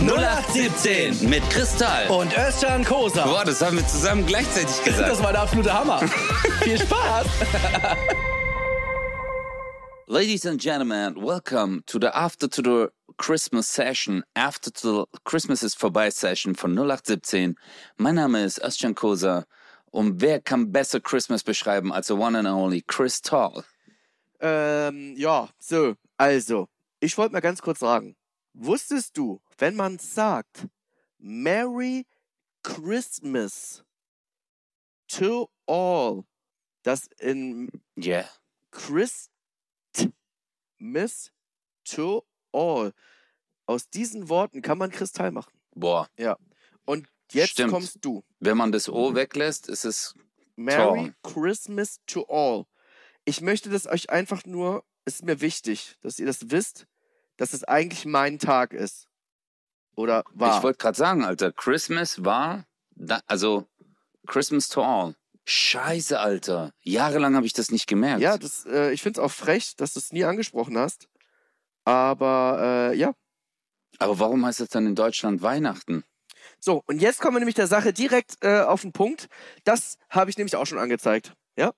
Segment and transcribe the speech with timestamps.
[0.00, 2.08] 0817 Mit Kristall.
[2.10, 3.24] und Özcan Kosa.
[3.24, 5.08] Boah, das haben wir zusammen gleichzeitig gesagt.
[5.08, 6.00] Das war der absolute Hammer.
[6.62, 7.26] Viel Spaß.
[10.06, 12.88] Ladies and gentlemen, welcome to the After to the
[13.18, 17.54] Christmas Session, After to the Christmas is vorbei Session von 0817.
[17.96, 19.44] Mein Name ist Özcan Kosa
[19.92, 23.62] und wer kann besser Christmas beschreiben als the one and only Chris Tall?
[24.40, 26.66] Ähm, ja, so, also,
[26.98, 28.16] ich wollte mal ganz kurz sagen,
[28.54, 30.66] wusstest du, wenn man sagt,
[31.18, 32.06] Merry
[32.62, 33.84] Christmas
[35.08, 36.24] to all,
[36.82, 38.28] dass in Yeah.
[38.70, 39.30] Christmas
[41.84, 42.92] to all,
[43.66, 45.52] aus diesen Worten kann man Kristall machen.
[45.74, 46.36] Boah, Ja.
[46.84, 47.72] Und jetzt Stimmt.
[47.72, 48.22] kommst du.
[48.40, 50.14] wenn man das O weglässt, ist es
[50.56, 51.32] Merry Toll.
[51.34, 52.66] Christmas to all.
[53.24, 56.86] Ich möchte das euch einfach nur, es ist mir wichtig, dass ihr das wisst,
[57.36, 59.08] dass es eigentlich mein Tag ist.
[59.96, 60.56] Oder war.
[60.56, 62.64] Ich wollte gerade sagen, Alter, Christmas war,
[62.96, 63.66] da, also
[64.26, 65.14] Christmas to all.
[65.46, 66.72] Scheiße, Alter.
[66.80, 68.22] Jahrelang habe ich das nicht gemerkt.
[68.22, 71.08] ja, das, äh, ich finde es auch frech, dass du es nie angesprochen hast.
[71.84, 73.12] Aber äh, ja.
[73.98, 76.02] Aber warum heißt das dann in Deutschland Weihnachten?
[76.58, 79.28] So, und jetzt kommen wir nämlich der Sache direkt äh, auf den Punkt.
[79.64, 81.34] Das habe ich nämlich auch schon angezeigt.
[81.56, 81.72] Ja?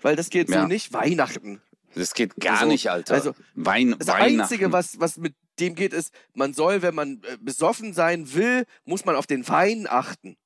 [0.00, 0.62] Weil das geht Ja.
[0.62, 0.92] so nicht.
[0.92, 1.62] Weihnachten.
[1.94, 3.14] Das geht gar Also- nicht, Alter.
[3.14, 4.08] also, Wein, Das.
[4.08, 8.64] Einzige, was, was mit dem geht, ist, man soll, wenn man äh, besoffen sein will,
[8.84, 10.36] muss man auf den Wein achten.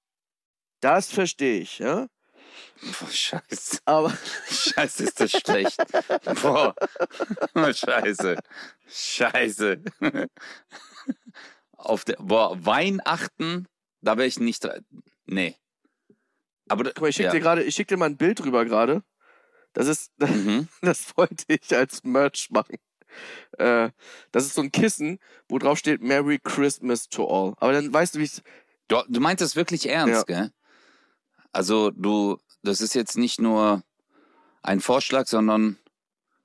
[0.80, 2.06] Das verstehe ich, ja.
[2.83, 3.78] Boah, scheiße.
[3.84, 4.12] Aber
[4.50, 5.77] Scheiße, ist das schlecht.
[6.42, 6.75] Boah.
[7.75, 8.36] Scheiße.
[8.88, 9.83] Scheiße.
[11.72, 13.66] Auf der, boah, Weihnachten,
[14.00, 14.66] da wäre ich nicht.
[15.27, 15.55] Nee.
[16.69, 17.33] Aber da- guck mal, ich schicke ja.
[17.33, 19.03] dir gerade, ich schicke dir mal ein Bild rüber gerade.
[19.77, 20.69] Das ist, Mhm.
[20.80, 22.77] das wollte ich als Merch machen.
[23.58, 23.91] Äh,
[24.32, 27.55] das ist so ein Kissen, wo drauf steht Merry Christmas to all.
[27.58, 28.42] Aber dann weißt du, wie ich
[28.88, 30.50] Du, du meinst das wirklich ernst, gell?
[31.52, 33.82] Also du, das ist jetzt nicht nur
[34.62, 35.76] ein Vorschlag, sondern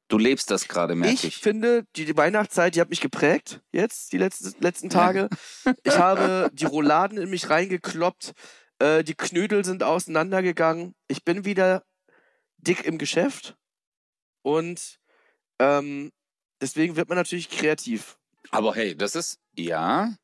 [0.08, 1.38] du lebst das gerade, merke Ich ich.
[1.38, 5.30] finde, die, die Weihnachtszeit, die hat mich geprägt jetzt, die letzten, letzten Tage.
[5.84, 8.34] Ich habe die Rouladen in mich reingekloppt,
[8.80, 10.96] äh, die Knödel sind auseinandergegangen.
[11.08, 11.84] Ich bin wieder
[12.62, 13.56] dick im Geschäft
[14.44, 15.00] und
[15.60, 16.12] ähm,
[16.62, 18.18] deswegen wird man natürlich kreativ.
[18.52, 20.16] Aber hey, das ist, ja,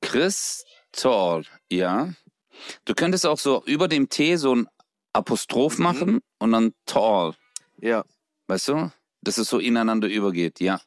[0.00, 2.12] Chris Tall, ja.
[2.84, 4.68] Du könntest auch so über dem T so ein
[5.12, 5.84] Apostroph Mhm.
[5.84, 7.34] machen und dann Tall,
[7.80, 8.04] Ja.
[8.48, 8.92] weißt du?
[9.22, 10.80] Dass es so ineinander übergeht, ja.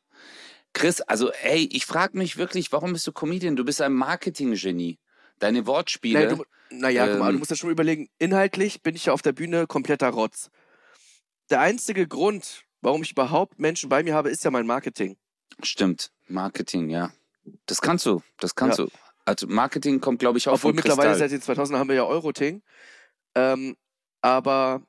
[0.74, 3.56] Chris, also hey, ich frage mich wirklich, warum bist du Comedian?
[3.56, 4.97] Du bist ein Marketinggenie.
[5.39, 6.19] Deine Wortspiele.
[6.25, 7.33] Naja, du, naja guck mal, Ähm.
[7.33, 10.49] du musst ja schon überlegen, inhaltlich bin ich ja auf der Bühne kompletter Rotz.
[11.49, 15.17] Der einzige Grund, warum ich überhaupt Menschen bei mir habe, ist ja mein Marketing.
[15.61, 17.11] Stimmt, Marketing, ja.
[17.66, 18.85] Das kannst du, das kannst Ja.
[18.85, 18.91] du.
[19.25, 21.29] Also Marketing kommt, glaube ich, auch Obwohl von mittlerweile Kristall.
[21.29, 22.61] seit den 2000 haben wir ja Euroting.
[23.35, 23.75] Ähm,
[24.21, 24.81] aber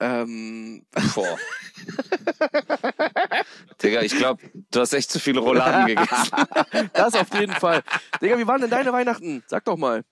[0.00, 1.38] ähm, Boah.
[3.82, 6.30] Digga, ich glaube, du hast echt zu viele Rouladen gegessen.
[6.92, 7.82] das auf jeden Fall.
[8.20, 9.42] Digga, wie waren denn deine Weihnachten?
[9.46, 10.04] Sag doch mal.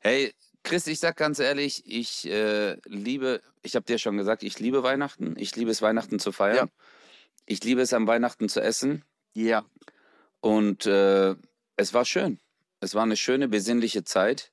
[0.00, 4.58] Hey, Chris, ich sag ganz ehrlich, ich äh, liebe, ich habe dir schon gesagt, ich
[4.58, 5.34] liebe Weihnachten.
[5.38, 6.68] Ich liebe es, Weihnachten zu feiern.
[6.68, 6.84] Ja.
[7.46, 9.04] Ich liebe es, am Weihnachten zu essen.
[9.34, 9.64] Ja.
[10.40, 11.34] Und äh,
[11.76, 12.38] es war schön.
[12.80, 14.52] Es war eine schöne, besinnliche Zeit.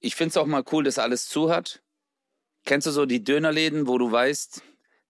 [0.00, 1.82] Ich finde es auch mal cool, dass alles zu hat.
[2.64, 4.62] Kennst du so die Dönerläden, wo du weißt,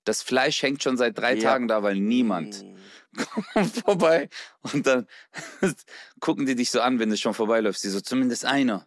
[0.08, 1.42] das Fleisch hängt schon seit drei Ja.
[1.50, 2.76] Tagen da, weil niemand Mm.
[3.52, 4.28] kommt vorbei.
[4.72, 5.06] Und dann
[6.20, 7.84] gucken die dich so an, wenn du schon vorbeiläufst.
[7.84, 8.86] Die so, zumindest einer.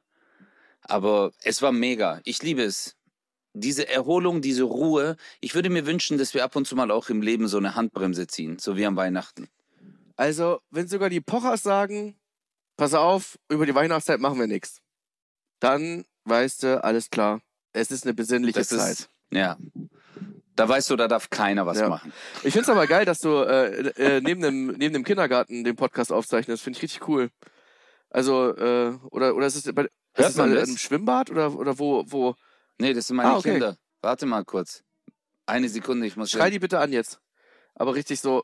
[0.82, 2.20] Aber es war mega.
[2.24, 2.96] Ich liebe es.
[3.54, 5.18] Diese Erholung, diese Ruhe.
[5.42, 7.76] Ich würde mir wünschen, dass wir ab und zu mal auch im Leben so eine
[7.76, 9.50] Handbremse ziehen, so wie am Weihnachten.
[10.16, 12.16] Also, wenn sogar die Pochers sagen,
[12.78, 14.80] pass auf, über die Weihnachtszeit machen wir nichts,
[15.60, 17.42] dann weißt du, alles klar.
[17.74, 18.92] Es ist eine besinnliche Das Zeit.
[19.00, 19.58] ist, ja.
[20.56, 21.90] Da weißt du, da darf keiner was Ja.
[21.90, 22.12] machen.
[22.44, 25.76] Ich finde es aber geil, dass du äh, äh, neben, dem, neben dem Kindergarten den
[25.76, 26.62] Podcast aufzeichnest.
[26.64, 27.30] Finde ich richtig cool.
[28.10, 30.70] Also, äh, oder, oder ist es bei, ist es das?
[30.70, 32.36] im Schwimmbad oder, oder wo, wo?
[32.80, 33.52] Nee, das sind meine Ah, okay.
[33.54, 33.78] Kinder.
[34.02, 34.84] Warte mal kurz.
[35.46, 36.30] Eine Sekunde, ich muss.
[36.32, 37.20] Schrei die bitte an jetzt.
[37.76, 38.44] Aber richtig so.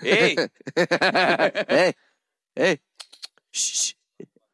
[0.00, 0.36] Hey!
[0.76, 1.92] hey,
[2.56, 2.80] hey.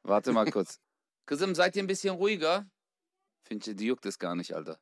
[0.02, 0.78] Warte mal kurz.
[1.26, 2.66] Gesim, seid ihr ein bisschen ruhiger?
[3.44, 4.78] Finde ich, die juckt es gar nicht, Alter.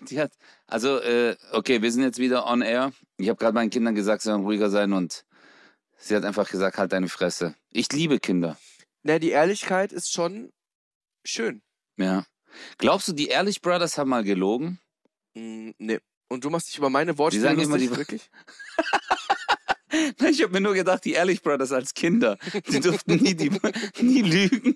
[0.00, 0.32] Die hat,
[0.66, 2.92] also, äh, okay, wir sind jetzt wieder on air.
[3.16, 5.24] Ich habe gerade meinen Kindern gesagt, sie sollen ruhiger sein und
[5.98, 7.54] sie hat einfach gesagt, halt deine Fresse.
[7.70, 8.58] Ich liebe Kinder.
[9.02, 10.52] Na, die Ehrlichkeit ist schon
[11.24, 11.62] schön.
[11.96, 12.24] Ja.
[12.78, 14.80] Glaubst du, die Ehrlich Brothers haben mal gelogen?
[15.34, 15.98] Mm, nee.
[16.28, 18.30] Und du machst dich über meine Wortspiele sagen immer lustig, die- wirklich?
[20.30, 22.38] Ich habe mir nur gedacht, die Ehrlich Brothers als Kinder,
[22.70, 23.50] die durften nie, die,
[24.00, 24.74] nie lügen.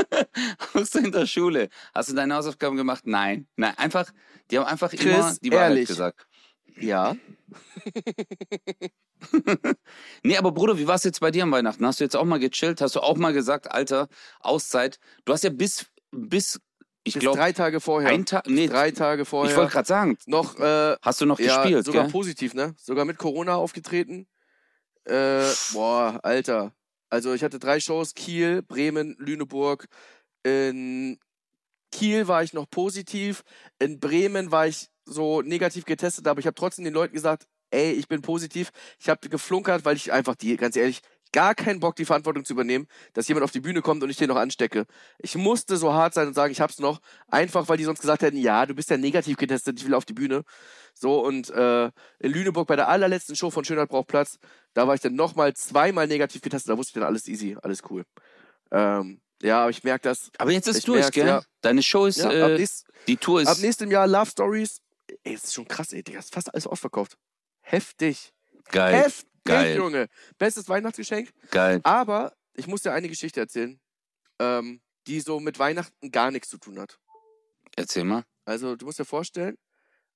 [0.74, 1.68] Außer in der Schule.
[1.94, 3.06] Hast du deine Hausaufgaben gemacht?
[3.06, 3.46] Nein.
[3.56, 4.10] Nein, einfach,
[4.50, 5.88] die haben einfach Chris, immer die Wahrheit ehrlich.
[5.88, 6.26] gesagt.
[6.76, 7.16] Ja.
[10.22, 11.86] Nee, aber Bruder, wie war es jetzt bei dir am Weihnachten?
[11.86, 12.80] Hast du jetzt auch mal gechillt?
[12.82, 14.08] Hast du auch mal gesagt, Alter,
[14.40, 14.98] Auszeit?
[15.24, 16.60] Du hast ja bis, bis
[17.04, 18.10] ich glaube, drei Tage vorher.
[18.10, 19.50] ein Tag, nee, drei Tage vorher.
[19.50, 22.12] ich wollte gerade sagen, noch äh, hast du noch ja, gespielt, sogar gell?
[22.12, 22.74] positiv, ne?
[22.78, 24.26] Sogar mit Corona aufgetreten.
[25.04, 26.72] Äh, boah, Alter.
[27.10, 29.86] Also ich hatte drei Shows, Kiel, Bremen, Lüneburg.
[30.42, 31.18] In
[31.92, 33.44] Kiel war ich noch positiv.
[33.78, 37.92] In Bremen war ich so negativ getestet, aber ich habe trotzdem den Leuten gesagt, ey,
[37.92, 38.70] ich bin positiv.
[38.98, 41.02] Ich habe geflunkert, weil ich einfach die, ganz ehrlich,
[41.34, 44.16] gar keinen Bock, die Verantwortung zu übernehmen, dass jemand auf die Bühne kommt und ich
[44.16, 44.86] den noch anstecke.
[45.18, 48.22] Ich musste so hart sein und sagen, ich hab's noch, einfach weil die sonst gesagt
[48.22, 50.44] hätten, ja, du bist ja negativ getestet, ich will auf die Bühne.
[50.94, 51.86] So, und äh,
[52.20, 54.38] in Lüneburg bei der allerletzten Show von Schönheit braucht Platz,
[54.74, 57.82] da war ich dann nochmal zweimal negativ getestet, da wusste ich dann alles easy, alles
[57.90, 58.04] cool.
[58.70, 60.30] Ähm, ja, aber ich merke das.
[60.38, 61.26] Aber jetzt ist durch, gell?
[61.26, 61.42] ja.
[61.62, 64.80] Deine Show ist, Ja, äh, nächst, die Tour ist ab nächstem Jahr Love Stories.
[65.24, 67.18] Ey, das ist schon krass, ey, Digga, ist fast alles ausverkauft.
[67.60, 68.32] Heftig.
[68.70, 69.76] geil, Heftig, geil.
[69.76, 70.08] Junge.
[70.38, 71.30] Bestes Weihnachtsgeschenk.
[71.50, 71.80] geil.
[71.84, 73.80] Aber ich muss dir eine Geschichte erzählen,
[74.38, 76.98] ähm, die so mit Weihnachten gar nichts zu tun hat.
[77.76, 78.24] Erzähl mal.
[78.44, 79.56] Also, du musst dir vorstellen,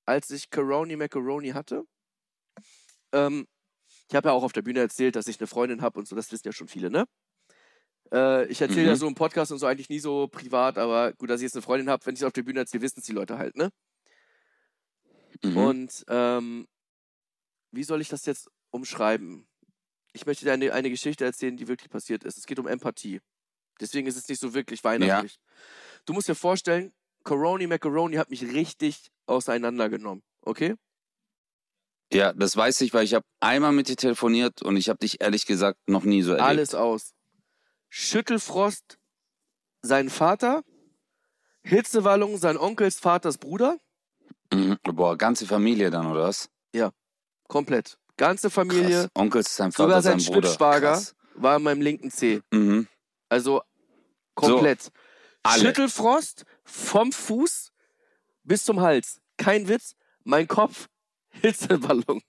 [0.05, 1.83] als ich Coroni Macaroni hatte,
[3.11, 3.47] ähm,
[4.07, 6.15] ich habe ja auch auf der Bühne erzählt, dass ich eine Freundin habe und so,
[6.15, 7.05] das wissen ja schon viele, ne?
[8.11, 8.87] Äh, ich erzähle Mhm.
[8.87, 11.55] ja so im Podcast und so eigentlich nie so privat, aber gut, dass ich jetzt
[11.55, 13.55] eine Freundin habe, wenn ich es auf der Bühne erzähle, wissen es die Leute halt,
[13.55, 13.69] ne?
[15.43, 15.57] Mhm.
[15.57, 16.67] Und ähm,
[17.71, 19.47] wie soll ich das jetzt umschreiben?
[20.13, 22.37] Ich möchte dir eine, eine Geschichte erzählen, die wirklich passiert ist.
[22.37, 23.21] Es geht um Empathie.
[23.79, 25.39] Deswegen ist es nicht so wirklich weihnachtlich.
[26.05, 26.93] Du musst dir vorstellen,
[27.23, 30.23] Coroni Macaroni hat mich richtig auseinandergenommen.
[30.41, 30.75] Okay?
[32.11, 35.21] ja, das weiß ich, weil ich habe einmal mit dir telefoniert und ich habe dich
[35.21, 36.47] ehrlich gesagt noch nie so erlebt.
[36.47, 37.13] Alles aus.
[37.89, 38.97] Schüttelfrost,
[39.83, 40.63] sein Vater,
[41.61, 43.77] Hitzewallung, sein Onkels Vaters Bruder,
[44.51, 44.77] Mhm.
[44.81, 46.49] Boah, ganze Familie dann, oder was?
[47.47, 47.98] komplett.
[48.19, 49.09] Ganze Familie, Krass.
[49.15, 50.41] Onkel ist sein Vater, sogar sein sein
[50.81, 51.15] Krass.
[51.35, 52.41] war in meinem linken Zeh.
[52.51, 52.85] Mhm.
[53.29, 53.61] Also
[54.35, 54.91] komplett.
[55.41, 55.61] alle.
[55.61, 57.71] Schüttelfrost vom Fuß
[58.43, 59.21] bis zum Hals.
[59.37, 59.95] Kein Witz.
[60.25, 60.89] Mein Kopf,
[61.29, 62.21] Hitzeballon.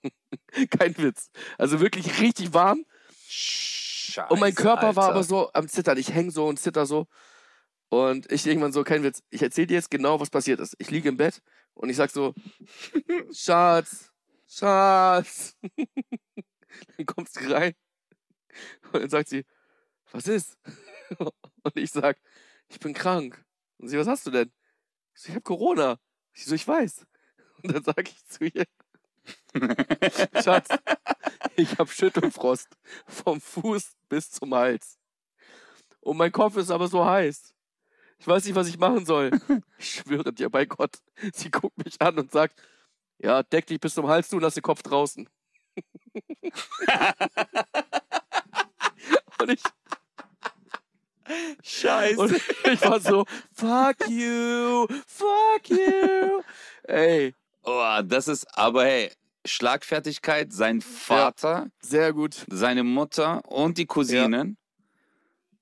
[0.69, 1.29] Kein Witz.
[1.57, 2.85] Also wirklich richtig warm.
[3.27, 5.15] Scheiße, Und mein Körper war Alter.
[5.15, 5.97] aber so am Zittern.
[5.97, 7.07] Ich häng so und zitter so.
[7.89, 9.21] Und ich irgendwann so, kein Witz.
[9.29, 10.73] Ich erzähle dir jetzt genau, was passiert ist.
[10.79, 11.41] Ich liege im Bett
[11.73, 12.33] und ich sag so,
[13.33, 14.10] Schatz,
[14.51, 15.55] Schatz.
[16.97, 17.73] dann kommt sie rein
[18.91, 19.45] und dann sagt sie,
[20.11, 20.57] was ist?
[21.63, 22.19] Und ich sag,
[22.67, 23.45] ich bin krank.
[23.77, 24.51] Und sie, was hast du denn?
[25.15, 25.99] Ich so, ich hab Corona.
[26.33, 27.05] Ich so, ich weiß.
[27.61, 28.65] Und dann sag ich zu ihr,
[30.43, 30.69] Schatz,
[31.55, 32.67] ich hab Schüttelfrost
[33.07, 34.97] vom Fuß bis zum Hals.
[35.99, 37.53] Und mein Kopf ist aber so heiß.
[38.17, 39.31] Ich weiß nicht, was ich machen soll.
[39.77, 40.97] Ich schwöre dir bei Gott.
[41.33, 42.59] Sie guckt mich an und sagt,
[43.21, 45.27] ja, deck dich bis zum Hals zu und lass den Kopf draußen.
[49.39, 49.61] und ich,
[51.63, 52.19] Scheiße.
[52.19, 52.33] und
[52.65, 56.41] ich war so, fuck you, fuck you.
[56.83, 57.33] Ey,
[57.63, 59.11] Oh, das ist, aber hey,
[59.45, 62.43] Schlagfertigkeit, sein Vater, sehr gut.
[62.49, 64.57] seine Mutter und die Cousinen.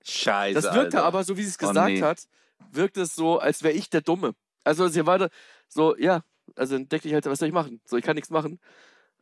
[0.02, 0.54] Scheiße.
[0.54, 1.04] Das wirkte Alter.
[1.04, 2.00] aber, so wie sie es Oh, gesagt nee.
[2.02, 2.22] hat,
[2.70, 4.32] wirkte es so, als wäre ich der Dumme.
[4.64, 5.28] Also sie war da
[5.68, 6.22] so, ja,
[6.56, 7.80] also deck dich halt, was soll ich machen?
[7.84, 8.60] So, ich kann nichts machen.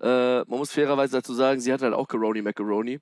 [0.00, 3.00] Äh, man muss fairerweise dazu sagen, sie hat halt auch Coroni Macaroni.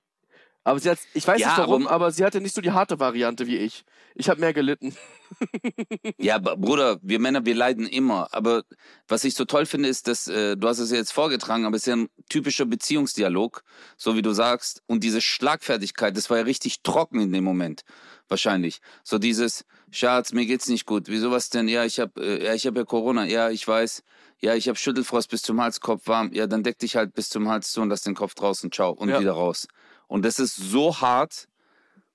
[0.67, 2.73] Aber sie hat, ich weiß Ja, nicht warum, aber- aber, sie hatte nicht so die
[2.73, 3.85] harte Variante wie ich.
[4.17, 4.97] Ich habe mehr gelitten.
[6.19, 8.29] Ja, Bruder, wir Männer, wir leiden immer.
[8.33, 8.65] Aber
[9.09, 11.77] was ich so toll finde, ist, dass äh, du hast es ja jetzt vorgetragen, aber
[11.77, 13.63] es ist ja ein typischer Beziehungsdialog,
[13.97, 14.83] so wie du sagst.
[14.87, 17.83] Und diese Schlagfertigkeit, das war ja richtig trocken in dem Moment,
[18.29, 18.81] wahrscheinlich.
[19.05, 21.05] So dieses, Schatz, mir geht's nicht gut.
[21.09, 21.69] Wieso was denn?
[21.69, 23.25] Ja, ich hab, äh, ja, ich ja Corona.
[23.25, 24.03] Ja, ich weiß.
[24.41, 26.31] Ja, ich hab Schüttelfrost bis zum Hals, Kopf warm.
[26.33, 28.71] Ja, dann deck dich halt bis zum Hals zu und lass den Kopf draußen.
[28.73, 29.21] Ciao und Ja.
[29.21, 29.67] wieder raus.
[30.07, 31.49] Und das ist so hart.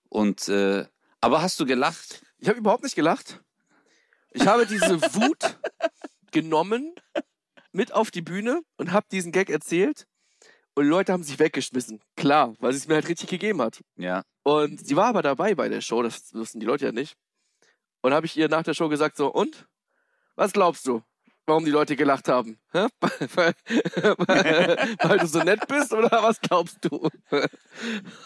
[0.09, 0.85] Und äh,
[1.19, 2.23] aber hast du gelacht?
[2.39, 3.41] Ich habe überhaupt nicht gelacht.
[4.31, 5.57] Ich habe diese Wut
[6.31, 6.95] genommen,
[7.71, 10.07] mit auf die Bühne und habe diesen Gag erzählt.
[10.73, 12.01] Und Leute haben sich weggeschmissen.
[12.15, 13.81] Klar, weil sie es mir halt richtig gegeben hat.
[13.97, 14.23] Ja.
[14.43, 17.15] Und sie war aber dabei bei der Show, das wussten die Leute ja nicht.
[18.01, 19.67] Und habe ich ihr nach der Show gesagt so, und?
[20.35, 21.03] Was glaubst du,
[21.45, 22.57] warum die Leute gelacht haben?
[22.73, 23.53] Weil,
[24.17, 27.09] weil, weil du so nett bist oder was glaubst du?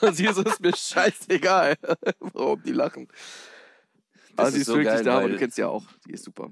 [0.01, 1.75] Und sie so, ist mir scheißegal,
[2.19, 3.07] warum die lachen.
[4.35, 5.85] Das Aber sie ist so wirklich geil, da, aber du kennst sie ja auch.
[6.05, 6.51] Die ist super.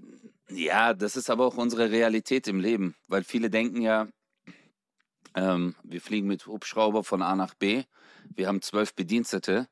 [0.49, 4.07] Ja, das ist aber auch unsere Realität im Leben, weil viele denken ja,
[5.35, 7.83] Ähm, wir fliegen mit Hubschrauber von A nach B.
[8.35, 9.67] Wir haben zwölf Bedienstete.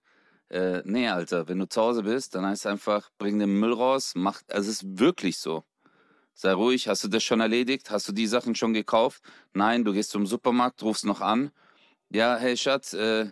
[0.50, 3.74] Äh, nee, Alter, wenn du zu Hause bist, dann heißt es einfach, bring den Müll
[3.74, 5.64] raus, mach, also es ist wirklich so.
[6.34, 7.92] Sei ruhig, hast du das schon erledigt?
[7.92, 9.22] Hast du die Sachen schon gekauft?
[9.54, 11.52] Nein, du gehst zum Supermarkt, rufst noch an.
[12.10, 13.32] Ja, hey Schatz, äh,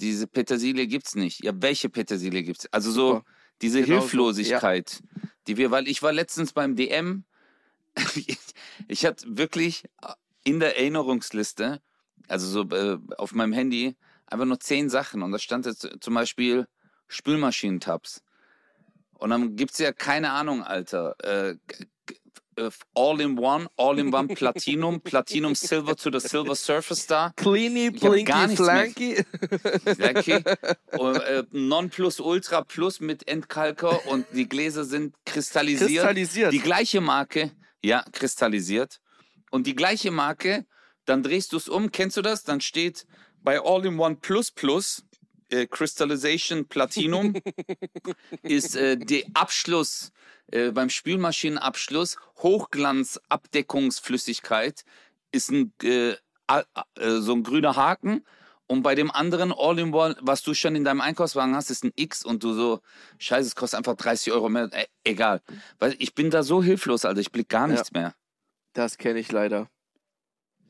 [0.00, 1.42] diese Petersilie gibt's nicht.
[1.42, 2.66] Ja, welche Petersilie gibt's?
[2.72, 3.24] Also so Super.
[3.62, 5.02] diese Genau so, Hilflosigkeit,
[5.46, 7.24] die wir, weil ich war letztens beim DM,
[8.14, 8.36] ich,
[8.88, 9.84] ich hatte wirklich
[10.44, 11.80] in der Erinnerungsliste,
[12.28, 16.14] also so äh, auf meinem Handy, einfach nur zehn Sachen und da stand jetzt zum
[16.14, 16.66] Beispiel
[17.08, 18.22] Spülmaschinentabs.
[19.14, 21.16] Und dann gibt's ja keine Ahnung, Alter.
[21.24, 21.56] Äh,
[22.94, 27.32] all in one, all in one Platinum, Platinum Silver to the Silver Surface Star.
[27.36, 28.56] Cleany, Blinky.
[28.56, 29.24] Flanky.
[30.98, 35.90] Und, äh, Non Plus Ultra Plus mit Entkalker und die Gläser sind kristallisiert.
[35.90, 36.52] Kristallisiert.
[36.52, 39.00] Die gleiche Marke, ja, kristallisiert.
[39.50, 40.66] Und die gleiche Marke,
[41.04, 42.42] dann drehst du es um, kennst du das?
[42.44, 43.06] Dann steht
[43.42, 45.04] bei All-in-One Plus Plus,
[45.50, 47.34] äh, Crystallization Platinum,
[48.42, 50.12] ist äh, der Abschluss
[50.52, 54.84] äh, beim Spülmaschinenabschluss, Hochglanzabdeckungsflüssigkeit,
[55.32, 56.16] ist ein, äh, äh,
[57.20, 58.24] so ein grüner Haken.
[58.68, 62.24] Und bei dem anderen All-in-One, was du schon in deinem Einkaufswagen hast, ist ein X
[62.24, 62.80] und du so,
[63.18, 64.68] scheiße, es kostet einfach 30 Euro mehr.
[64.72, 65.40] Äh, egal.
[65.78, 67.74] Weil ich bin da so hilflos, Alter, ich blick gar Ja.
[67.74, 68.14] nichts mehr.
[68.72, 69.68] Das kenne ich leider.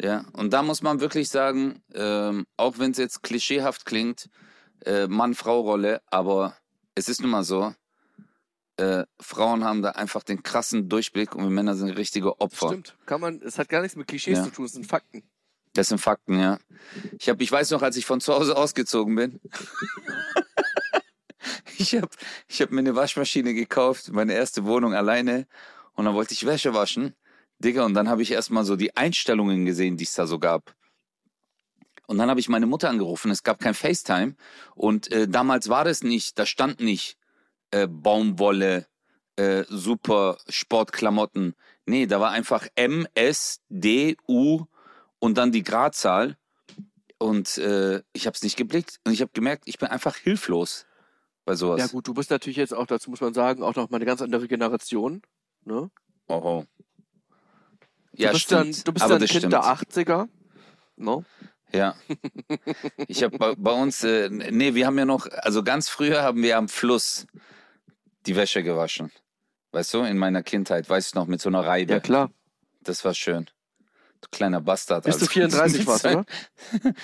[0.01, 4.29] Ja, und da muss man wirklich sagen, ähm, auch wenn es jetzt klischeehaft klingt,
[4.85, 6.55] äh, Mann-Frau-Rolle, aber
[6.95, 7.75] es ist nun mal so,
[8.77, 12.69] äh, Frauen haben da einfach den krassen Durchblick und wir Männer sind richtige Opfer.
[12.69, 12.97] Stimmt.
[13.07, 14.45] Kann man, es hat gar nichts mit Klischees Ja.
[14.45, 15.23] zu tun, es sind Fakten.
[15.73, 16.59] Das sind Fakten, ja.
[17.19, 19.41] Ich, hab, ich weiß noch, als ich von zu Hause ausgezogen bin,
[21.79, 22.09] ich habe
[22.49, 25.47] ich hab mir eine Waschmaschine gekauft, meine erste Wohnung alleine
[25.95, 27.15] und dann wollte ich Wäsche waschen.
[27.59, 30.75] Digga, und dann habe ich erstmal so die Einstellungen gesehen, die es da so gab.
[32.07, 34.37] Und dann habe ich meine Mutter angerufen, es gab kein FaceTime
[34.75, 37.17] und äh, damals war das nicht, da stand nicht
[37.71, 38.87] äh, Baumwolle,
[39.37, 41.55] äh, super Sportklamotten.
[41.87, 44.65] Nee, da war einfach M, S, D, U
[45.19, 46.37] und dann die Gradzahl.
[47.19, 48.99] Und äh, ich habe es nicht geblickt.
[49.05, 50.87] Und ich habe gemerkt, ich bin einfach hilflos
[51.45, 51.81] bei sowas.
[51.81, 54.05] Ja gut, du bist natürlich jetzt auch, dazu muss man sagen, auch noch mal eine
[54.05, 55.23] ganz andere Generation.
[55.65, 55.91] Ne?
[56.29, 56.67] Oho.
[58.13, 58.79] Du Ja, bist stimmt.
[58.79, 59.53] dann, du bist aber dann Kind stimmt.
[59.53, 60.29] der 80er.
[60.97, 61.25] No?
[61.73, 61.95] Ja.
[63.09, 66.43] Ich habe bei, bei uns, äh, nee, wir haben ja noch, also ganz früher haben
[66.43, 67.27] wir am Fluss
[68.27, 69.11] die Wäsche gewaschen.
[69.73, 71.93] Weißt du, in meiner Kindheit, weiß ich noch, mit so einer Reibe.
[71.93, 72.31] Ja klar.
[72.83, 73.47] Das war schön.
[74.23, 75.05] Du kleiner Bastard.
[75.05, 76.25] Bis du Also, kannst 34 nicht warst, oder?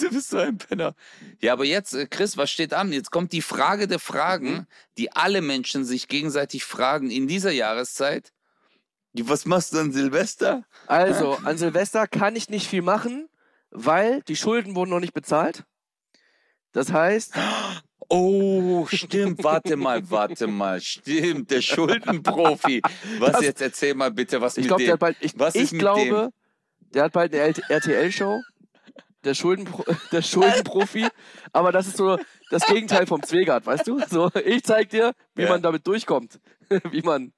[0.00, 0.94] Du bist so ein Penner.
[1.40, 2.90] Ja, aber jetzt, äh, Chris, was steht an?
[2.92, 4.66] Jetzt kommt die Frage der Fragen, Mhm.
[4.96, 8.32] die alle Menschen sich gegenseitig fragen in dieser Jahreszeit.
[9.14, 10.64] Was machst du an Silvester?
[10.86, 13.28] Also, an Silvester kann ich nicht viel machen,
[13.70, 15.64] weil die Schulden wurden noch nicht bezahlt.
[16.72, 17.34] Das heißt,
[18.08, 19.42] Oh, stimmt.
[19.42, 20.80] Warte mal, warte mal.
[20.82, 22.82] Stimmt, der Schuldenprofi.
[23.18, 23.62] Was Das- jetzt?
[23.62, 24.86] Erzähl mal bitte, was ich mit glaube, dem?
[24.86, 26.30] der hat bald, ich, Was ist ich mit glaube,
[26.92, 28.42] der hat bald eine RTL-Show.
[29.24, 31.06] Der, Schuldenpro der Schuldenprofi.
[31.52, 32.18] Aber das ist so
[32.50, 34.00] das Gegenteil vom Zwegert, weißt du?
[34.10, 35.48] So, ich zeig dir, wie Ja.
[35.48, 36.38] man damit durchkommt.
[36.90, 37.32] wie man,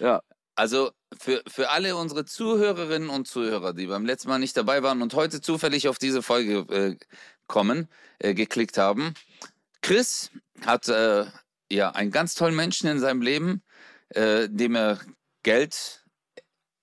[0.00, 0.20] ja.
[0.54, 5.02] Also für, für alle unsere Zuhörerinnen und Zuhörer, die beim letzten Mal nicht dabei waren
[5.02, 6.96] und heute zufällig auf diese Folge äh,
[7.46, 7.88] kommen,
[8.20, 9.12] äh, geklickt haben.
[9.82, 10.30] Chris
[10.64, 11.26] hat äh,
[11.70, 13.62] ja einen ganz tollen Menschen in seinem Leben,
[14.08, 14.98] äh, dem er
[15.42, 16.06] Geld,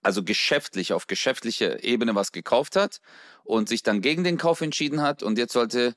[0.03, 3.01] also geschäftlich, auf geschäftlicher Ebene was gekauft hat
[3.43, 5.95] und sich dann gegen den Kauf entschieden hat und jetzt sollte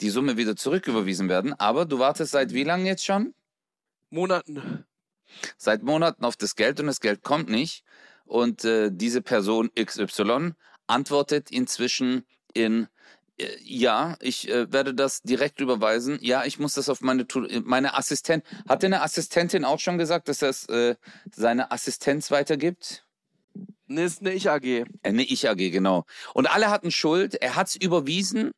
[0.00, 1.52] die Summe wieder zurücküberwiesen werden.
[1.60, 3.34] Aber du wartest seit wie lange jetzt schon?
[4.08, 4.86] Monaten.
[5.56, 7.84] Seit Monaten auf das Geld und das Geld kommt nicht.
[8.24, 10.52] Und äh, diese Person XY
[10.86, 12.24] antwortet inzwischen
[12.54, 12.88] in
[13.38, 16.18] äh, ja, ich äh, werde das direkt überweisen.
[16.20, 18.44] Ja, ich muss das auf meine Tu- meine Assistent.
[18.68, 20.96] Hat denn eine Assistentin auch schon gesagt, dass er es äh,
[21.34, 23.04] seine Assistenz weitergibt?
[23.86, 24.64] Ne, ist eine Ich-AG.
[24.64, 26.04] Äh, Eine Ich-AG, genau.
[26.34, 27.34] Und alle hatten Schuld.
[27.34, 28.52] Er hat es überwiesen,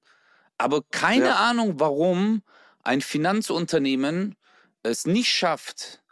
[0.58, 1.36] aber keine Ja.
[1.36, 2.42] Ahnung, warum
[2.82, 4.36] ein Finanzunternehmen
[4.82, 6.02] es nicht schafft,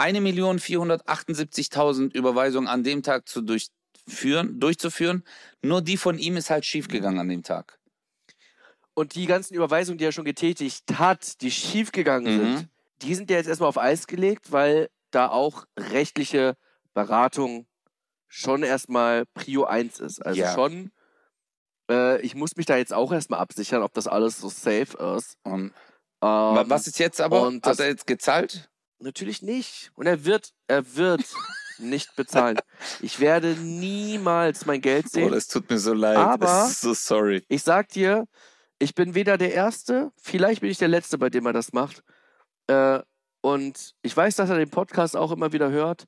[0.00, 5.24] 1.478.000 Überweisungen an dem Tag zu durchführen, durchzuführen.
[5.62, 7.78] Nur die von ihm ist halt schiefgegangen an dem Tag.
[8.94, 12.56] Und die ganzen Überweisungen, die er schon getätigt hat, die schiefgegangen Mhm.
[12.56, 12.68] sind,
[13.02, 16.56] die sind ja jetzt erstmal auf Eis gelegt, weil da auch rechtliche
[16.92, 17.66] Beratung
[18.28, 20.24] schon erstmal Prio 1 ist.
[20.24, 20.54] Also Ja.
[20.54, 20.92] schon,
[21.90, 25.36] äh, ich muss mich da jetzt auch erstmal absichern, ob das alles so safe ist.
[25.42, 25.72] Und
[26.22, 27.46] Ähm, was ist jetzt aber?
[27.46, 28.69] und das- Hat er jetzt gezahlt?
[29.00, 29.90] Natürlich nicht.
[29.94, 31.22] Und er wird, er wird
[31.78, 32.58] nicht bezahlen.
[33.00, 35.32] Ich werde niemals mein Geld Oh, sehen.
[35.32, 36.16] das tut mir so leid.
[36.16, 37.42] Aber- so sorry.
[37.48, 38.26] Ich sag dir,
[38.78, 42.02] ich bin weder der Erste, vielleicht bin ich der Letzte, bei dem er das macht.
[42.66, 43.00] Äh,
[43.40, 46.04] und ich weiß, dass er den Podcast auch immer wieder hört.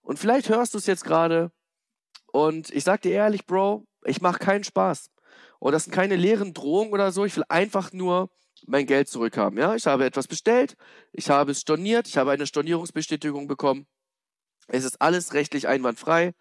[0.00, 1.52] Und vielleicht hörst du es jetzt gerade.
[2.32, 5.10] Und ich sag dir ehrlich, Bro, ich mache keinen Spaß.
[5.58, 7.24] Und das sind keine leeren Drohungen oder so.
[7.26, 8.30] Ich will einfach nur
[8.66, 9.58] mein Geld zurückhaben.
[9.58, 10.76] Ja, ich habe etwas bestellt,
[11.12, 13.86] ich habe es storniert, ich habe eine Stornierungsbestätigung bekommen.
[14.68, 16.34] Es ist alles rechtlich einwandfrei.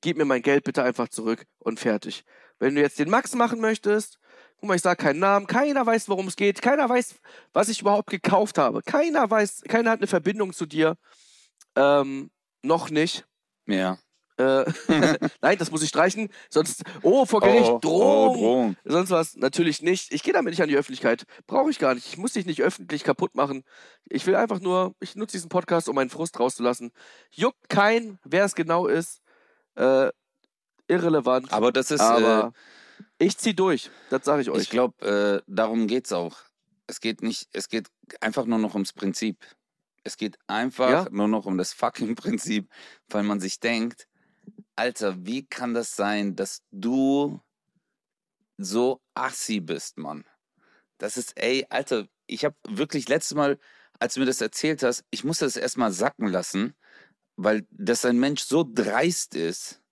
[0.00, 2.24] Gib mir mein Geld bitte einfach zurück und fertig.
[2.58, 4.18] Wenn du jetzt den Max machen möchtest,
[4.56, 7.16] guck mal, ich sage keinen Namen, keiner weiß, worum es geht, keiner weiß,
[7.52, 8.82] was ich überhaupt gekauft habe.
[8.82, 10.96] Keiner weiß, keiner hat eine Verbindung zu dir.
[11.76, 12.30] Ähm,
[12.62, 13.26] noch nicht.
[13.66, 13.98] Ja.
[14.38, 14.64] Äh,
[15.40, 16.28] Nein, das muss ich streichen.
[16.50, 18.28] Sonst, oh, vor Gericht, oh, Drohung.
[18.28, 18.76] Oh, Drohung.
[18.84, 20.12] Sonst was natürlich nicht.
[20.12, 21.24] Ich gehe damit nicht an die Öffentlichkeit.
[21.46, 22.06] Brauche ich gar nicht.
[22.06, 23.64] Ich muss dich nicht öffentlich kaputt machen.
[24.04, 26.92] Ich will einfach nur, ich nutze diesen Podcast, um meinen Frust rauszulassen.
[27.30, 29.20] Juckt kein, wer es genau ist.
[29.74, 30.10] Äh,
[30.88, 31.52] irrelevant.
[31.52, 32.52] Aber das ist, Aber
[33.18, 33.90] ich zieh durch.
[34.10, 34.62] Das sage ich äh, euch.
[34.62, 36.36] ich glaube, äh, darum geht's auch.
[36.86, 37.88] Es geht nicht, es geht
[38.20, 39.44] einfach nur noch ums Prinzip.
[40.04, 41.06] Es geht einfach Ja.
[41.10, 42.70] nur noch um das fucking Prinzip,
[43.08, 44.06] weil man sich denkt,
[44.76, 47.40] Alter, wie kann das sein, dass du
[48.58, 50.24] so assi bist, Mann?
[50.98, 53.58] Das ist, ey, Alter, ich habe wirklich letztes Mal,
[53.98, 56.74] als du mir das erzählt hast, ich musste das erstmal sacken lassen,
[57.36, 59.82] weil das ein Mensch so dreist ist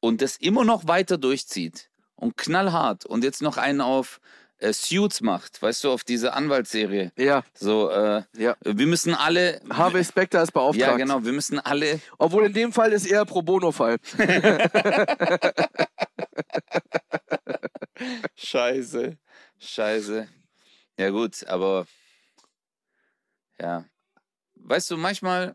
[0.00, 4.20] und das immer noch weiter durchzieht und knallhart und jetzt noch einen auf
[4.62, 7.12] äh, Suits macht, weißt du, auf diese Anwaltsserie.
[7.16, 8.56] ja, So, äh, ja.
[8.62, 9.60] wir müssen alle.
[9.70, 10.90] Harvey Specter ist beauftragt.
[10.90, 12.00] Ja, genau, wir müssen alle.
[12.18, 13.96] Obwohl in dem Fall ist eher Pro Bono-Fall.
[18.34, 19.18] Scheiße.
[19.58, 20.28] Scheiße.
[20.98, 21.86] Ja, gut, aber.
[23.60, 23.84] Ja.
[24.54, 25.54] Weißt du, manchmal.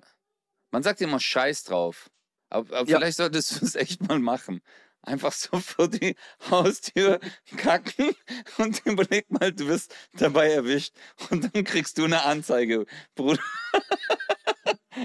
[0.71, 2.09] Man sagt immer Scheiß drauf.
[2.49, 2.97] Aber, aber Ja.
[2.97, 4.61] vielleicht solltest du es echt mal machen.
[5.07, 6.15] Einfach so vor die
[6.49, 7.21] Haustür
[7.55, 8.13] kacken
[8.57, 10.93] und überleg mal, du wirst dabei erwischt
[11.29, 13.41] und dann kriegst du eine Anzeige, Bruder.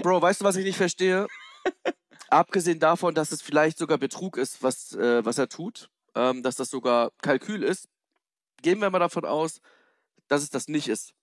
[0.01, 1.27] Bro, weißt du, was ich nicht verstehe?
[2.27, 6.55] Abgesehen davon, dass es vielleicht sogar Betrug ist, was, äh, was er tut, ähm, dass
[6.55, 7.87] das sogar Kalkül ist,
[8.61, 9.61] gehen wir mal davon aus,
[10.27, 11.13] dass es das nicht ist.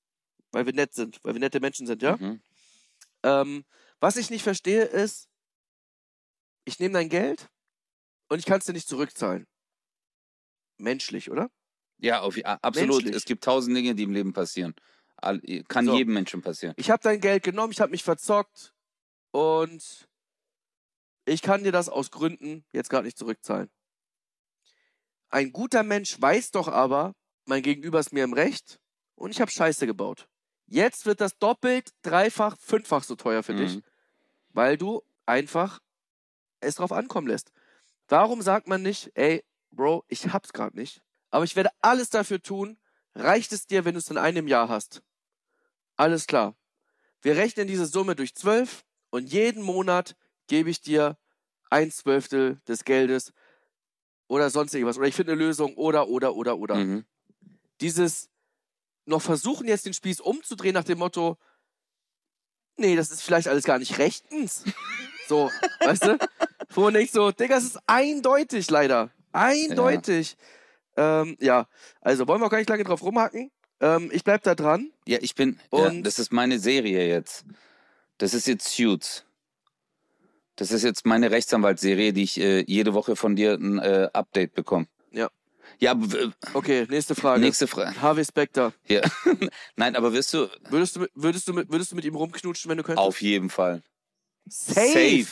[0.52, 2.16] Weil wir nett sind, weil wir nette Menschen sind, ja?
[2.16, 2.40] Mhm.
[3.24, 3.64] Ähm,
[4.00, 5.28] was ich nicht verstehe ist,
[6.64, 7.50] ich nehme dein Geld
[8.30, 9.46] und ich kann es dir nicht zurückzahlen.
[10.78, 11.50] Menschlich, oder?
[11.98, 12.96] Ja, auf, absolut.
[12.96, 13.16] Menschlich.
[13.16, 14.74] Es gibt tausend Dinge, die im Leben passieren.
[15.68, 15.94] Kann So.
[15.96, 16.74] jedem Menschen passieren.
[16.78, 18.72] Ich habe dein Geld genommen, ich habe mich verzockt
[19.32, 20.08] und
[21.26, 23.70] ich kann dir das aus Gründen jetzt gerade nicht zurückzahlen.
[25.28, 27.14] Ein guter Mensch weiß doch aber,
[27.44, 28.80] mein Gegenüber ist mir im Recht
[29.14, 30.26] und ich habe Scheiße gebaut.
[30.66, 33.82] Jetzt wird das doppelt, dreifach, fünffach so teuer für dich, Mhm.
[34.50, 35.80] weil du einfach
[36.60, 37.52] es drauf ankommen lässt.
[38.10, 42.42] Warum sagt man nicht, ey, Bro, ich hab's gerade nicht, aber ich werde alles dafür
[42.42, 42.76] tun,
[43.14, 45.00] reicht es dir, wenn du es in einem Jahr hast?
[45.96, 46.56] Alles klar.
[47.22, 50.16] Wir rechnen diese Summe durch zwölf und jeden Monat
[50.48, 51.18] gebe ich dir
[51.70, 53.32] ein Zwölftel des Geldes
[54.26, 54.98] oder sonst irgendwas.
[54.98, 56.74] Oder ich finde eine Lösung oder, oder, oder, oder.
[56.74, 57.04] Mhm.
[57.80, 58.28] Dieses
[59.04, 61.38] noch versuchen, jetzt den Spieß umzudrehen nach dem Motto,
[62.76, 64.64] nee, das ist vielleicht alles gar nicht rechtens.
[65.28, 66.18] So, weißt du?
[66.72, 69.10] Wo denkt so, Digga, es ist eindeutig leider.
[69.32, 70.36] Eindeutig.
[70.96, 71.66] Ja, ähm, ja.
[72.00, 73.50] also wollen wir auch gar nicht lange drauf rumhacken.
[73.80, 74.90] Ähm, ich bleib da dran.
[75.06, 75.58] Ja, ich bin.
[75.72, 77.44] ja, Und- das ist meine Serie jetzt.
[78.18, 79.24] Das ist jetzt Suits.
[80.56, 84.52] Das ist jetzt meine Rechtsanwaltsserie, die ich äh, jede Woche von dir ein äh, Update
[84.54, 84.86] bekomme.
[85.10, 85.30] Ja.
[85.78, 85.94] Ja,
[86.52, 87.40] Okay, nächste Frage.
[87.40, 87.98] nächste Frage.
[88.02, 88.74] Harvey Specter.
[88.86, 89.00] Ja.
[89.76, 92.68] Nein, aber wirst du Würdest du, mit- würdest, du mit, würdest du mit ihm rumknutschen,
[92.68, 93.06] wenn du könntest?
[93.06, 93.82] auf jeden Fall.
[94.46, 94.88] Safe.
[95.24, 95.26] Safe.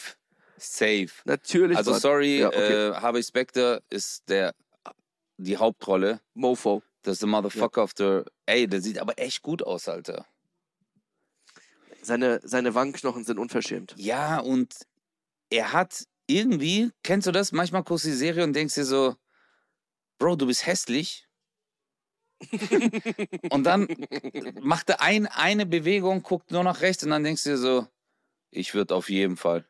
[0.59, 1.09] Safe.
[1.25, 1.77] Natürlich.
[1.77, 2.01] Also Mann.
[2.01, 2.89] sorry, Ja, okay.
[2.91, 4.55] äh, Harvey Specter ist der
[5.39, 6.21] die Hauptrolle.
[6.35, 6.83] Mofo.
[7.03, 8.23] Das ist der Motherfucker of the.
[8.47, 10.27] Ey, der sieht aber echt gut aus, Alter.
[12.03, 13.95] Seine, seine Wangenknochen sind unverschämt.
[13.97, 14.75] Ja, und
[15.51, 17.53] er hat irgendwie, kennst du das?
[17.53, 19.17] Manchmal guckst du die Serie und denkst dir so,
[20.19, 21.29] Bro, du bist hässlich.
[23.51, 23.89] und dann
[24.61, 27.87] macht er ein, eine Bewegung, guckt nur nach rechts und dann denkst du dir so,
[28.51, 29.65] ich würde auf jeden Fall.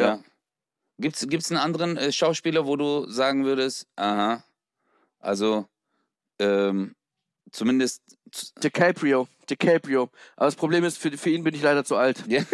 [0.00, 0.22] Ja.
[0.98, 4.42] Gibt's, gibt's einen anderen äh, Schauspieler, wo du sagen würdest, aha,
[5.20, 5.66] also
[6.40, 6.94] ähm,
[7.52, 8.02] zumindest
[8.62, 9.28] DiCaprio.
[9.48, 10.10] DiCaprio.
[10.36, 12.22] Aber das Problem ist, für, für ihn bin ich leider zu alt.
[12.26, 12.42] Ja.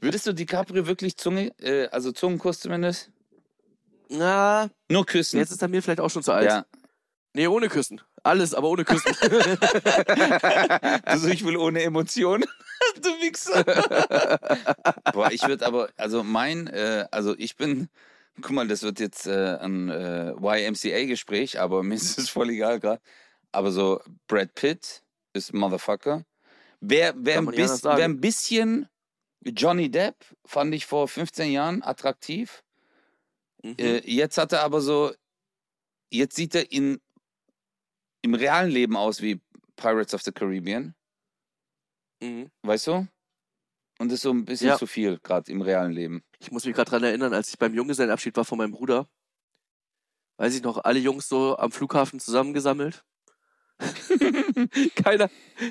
[0.00, 3.10] Würdest du DiCaprio wirklich Zunge, äh, also Zungenkuss zumindest?
[4.08, 5.38] Na, Nur küssen.
[5.38, 6.46] jetzt ist er mir vielleicht auch schon zu alt.
[6.46, 6.66] ja.
[7.34, 8.00] Nee, ohne Küssen.
[8.22, 9.12] Alles, aber ohne Küssen.
[11.04, 12.44] Also ich will ohne Emotionen.
[13.02, 13.64] du Wichser.
[15.12, 17.88] Boah, ich würde aber, also mein, äh, also ich bin,
[18.40, 22.80] guck mal, das wird jetzt äh, ein äh, YMCA-Gespräch, aber mir ist es voll egal
[22.80, 23.00] gerade.
[23.50, 26.24] Aber so Brad Pitt ist Motherfucker.
[26.80, 28.88] Wer, wer, ein, bis, wer ein bisschen
[29.44, 32.62] Johnny Depp fand ich vor 15 Jahren attraktiv.
[33.62, 33.76] Mhm.
[33.78, 35.12] Äh, jetzt hat er aber so,
[36.10, 37.00] jetzt sieht er in,
[38.22, 39.40] im realen Leben aus wie
[39.76, 40.94] Pirates of the Caribbean,
[42.22, 42.50] Mhm.
[42.62, 43.08] weißt du?
[43.98, 44.78] Und das ist so ein bisschen Ja.
[44.78, 46.22] zu viel, gerade im realen Leben.
[46.38, 49.08] Ich muss mich gerade dran erinnern, als ich beim Junggesellenabschied war von meinem Bruder.
[50.38, 53.04] Weiß ich noch, alle Jungs so am Flughafen zusammengesammelt.
[54.96, 55.28] keiner,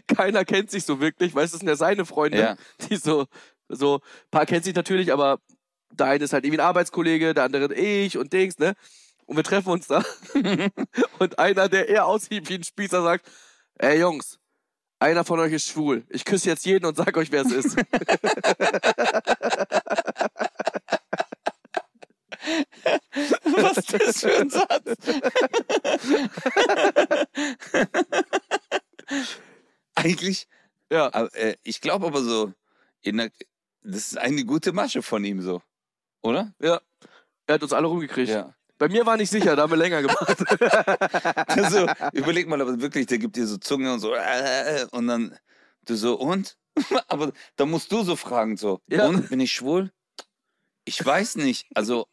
[0.08, 2.56] keiner kennt sich so wirklich, weißt du, das sind ja seine Freunde, Ja.
[2.90, 3.28] die so,
[3.70, 5.40] so, ein paar kennt sich natürlich, aber
[5.94, 8.74] der eine ist halt irgendwie ein Arbeitskollege, der andere ich und Dings, ne?
[9.32, 10.04] Und wir treffen uns da.
[11.20, 13.32] und einer, der eher aussieht wie ein Spießer, sagt,
[13.76, 14.40] ey Jungs,
[15.00, 16.06] einer von euch ist schwul.
[16.10, 17.78] Ich küsse jetzt jeden und sag euch, wer es ist.
[23.46, 24.98] Was ist das für ein Satz?
[29.96, 30.50] Eigentlich,
[30.92, 31.06] ja.
[31.14, 32.52] aber, äh, ich glaube aber so,
[33.00, 33.32] in der,
[33.82, 35.62] das ist eine gute Masche von ihm so,
[36.22, 36.54] oder?
[36.60, 36.82] Ja.
[37.48, 38.28] Er hat uns alle rumgekriegt.
[38.28, 38.54] Ja.
[38.82, 40.38] Bei mir war nicht sicher, da haben wir länger gemacht.
[41.48, 45.38] Also, überleg mal, aber wirklich, der gibt dir so Zunge und so, äh, und dann
[45.86, 46.58] du so, und?
[47.08, 49.06] Aber da musst du so fragen, so, Ja.
[49.06, 49.92] und, bin ich schwul?
[50.84, 52.08] Ich weiß nicht, also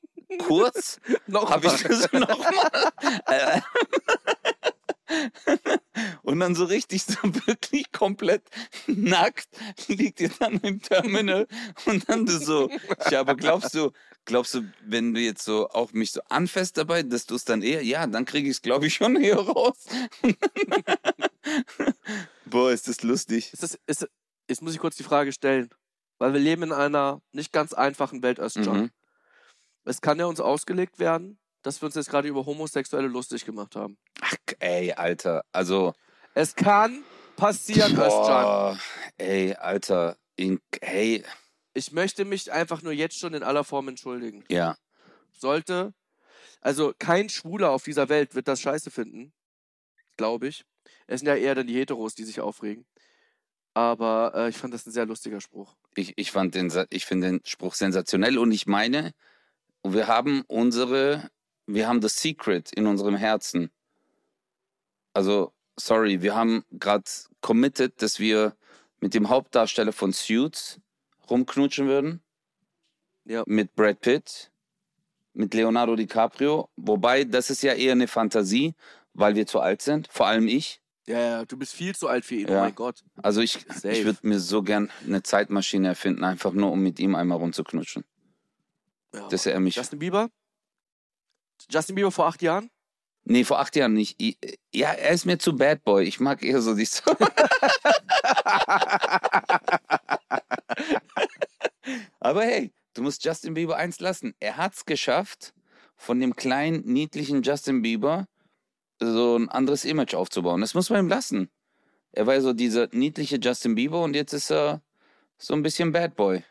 [0.46, 1.00] kurz
[1.33, 3.62] habe ich das nochmal.
[6.22, 7.16] Und dann so richtig, so
[7.46, 8.42] wirklich komplett
[8.86, 9.48] nackt
[9.88, 11.46] liegt ihr dann im Terminal
[11.86, 12.70] und dann du so,
[13.10, 13.92] ja, aber glaubst du,
[14.24, 17.62] glaubst du, wenn du jetzt so auch mich so anfasst dabei, dass du es dann
[17.62, 19.86] eher, ja, dann kriege ich es, glaube ich, schon eher raus.
[22.46, 23.52] Boah, ist das lustig.
[23.52, 24.08] Ist das, ist,
[24.48, 25.70] jetzt muss ich kurz die Frage stellen,
[26.18, 28.82] weil wir leben in einer nicht ganz einfachen Welt, Özcan.
[28.82, 28.90] Mhm.
[29.84, 33.76] Es kann ja uns ausgelegt werden, dass wir uns jetzt gerade über Homosexuelle lustig gemacht
[33.76, 33.98] haben.
[34.20, 35.94] Ach, ey, Alter, also,
[36.34, 37.04] Es kann
[37.36, 38.44] passieren, Özcan.
[38.44, 38.78] boah,
[39.18, 41.24] ey, Alter, in, hey,
[41.74, 44.44] Ich möchte mich einfach nur jetzt schon in aller Form entschuldigen.
[44.48, 44.76] ja,
[45.32, 45.94] Sollte,
[46.60, 49.32] also kein Schwuler auf dieser Welt wird das scheiße finden,
[50.16, 50.64] glaube ich.
[51.06, 52.86] Es sind ja eher dann die Heteros, die sich aufregen.
[53.74, 55.76] Aber äh, ich fand das ein sehr lustiger Spruch.
[55.94, 59.12] Ich, ich fand den, Sa- ich finde den Spruch sensationell und ich meine,
[59.84, 61.30] wir haben unsere,
[61.68, 63.70] wir haben das Secret in unserem Herzen.
[65.12, 67.04] Also, sorry, wir haben gerade
[67.40, 68.57] committed, dass wir
[69.00, 70.81] mit dem Hauptdarsteller von Suits
[71.31, 72.20] rumknutschen würden.
[73.24, 73.44] Ja.
[73.46, 74.50] Mit Brad Pitt,
[75.35, 76.70] mit Leonardo DiCaprio.
[76.76, 78.74] Wobei, das ist ja eher eine Fantasie,
[79.12, 80.81] weil wir zu alt sind, vor allem ich.
[81.07, 82.61] Ja, ja, du bist viel zu alt für ihn, oh Ja.
[82.62, 83.02] mein Gott.
[83.22, 83.90] Also ich, Safe.
[83.90, 88.04] ich würde mir so gern eine Zeitmaschine erfinden, einfach nur um mit ihm einmal rumzuknutschen.
[89.14, 89.28] Ja.
[89.28, 89.76] Dass er mich.
[89.76, 90.31] Justin Bieber?
[91.70, 92.70] Justin Bieber vor acht Jahren?
[93.24, 94.20] Nee, vor acht Jahren nicht.
[94.22, 94.38] I-
[94.74, 96.04] Ja, er ist mir zu Bad Boy.
[96.04, 97.02] Ich mag eher so die so.
[102.20, 104.34] Aber hey, du musst Justin Bieber eins lassen.
[104.40, 105.52] Er hat's geschafft,
[105.96, 108.26] von dem kleinen, niedlichen Justin Bieber
[109.00, 110.60] so ein anderes Image aufzubauen.
[110.60, 111.50] Das muss man ihm lassen.
[112.12, 114.82] Er war ja so dieser niedliche Justin Bieber und jetzt ist er
[115.36, 116.44] so ein bisschen Bad Boy.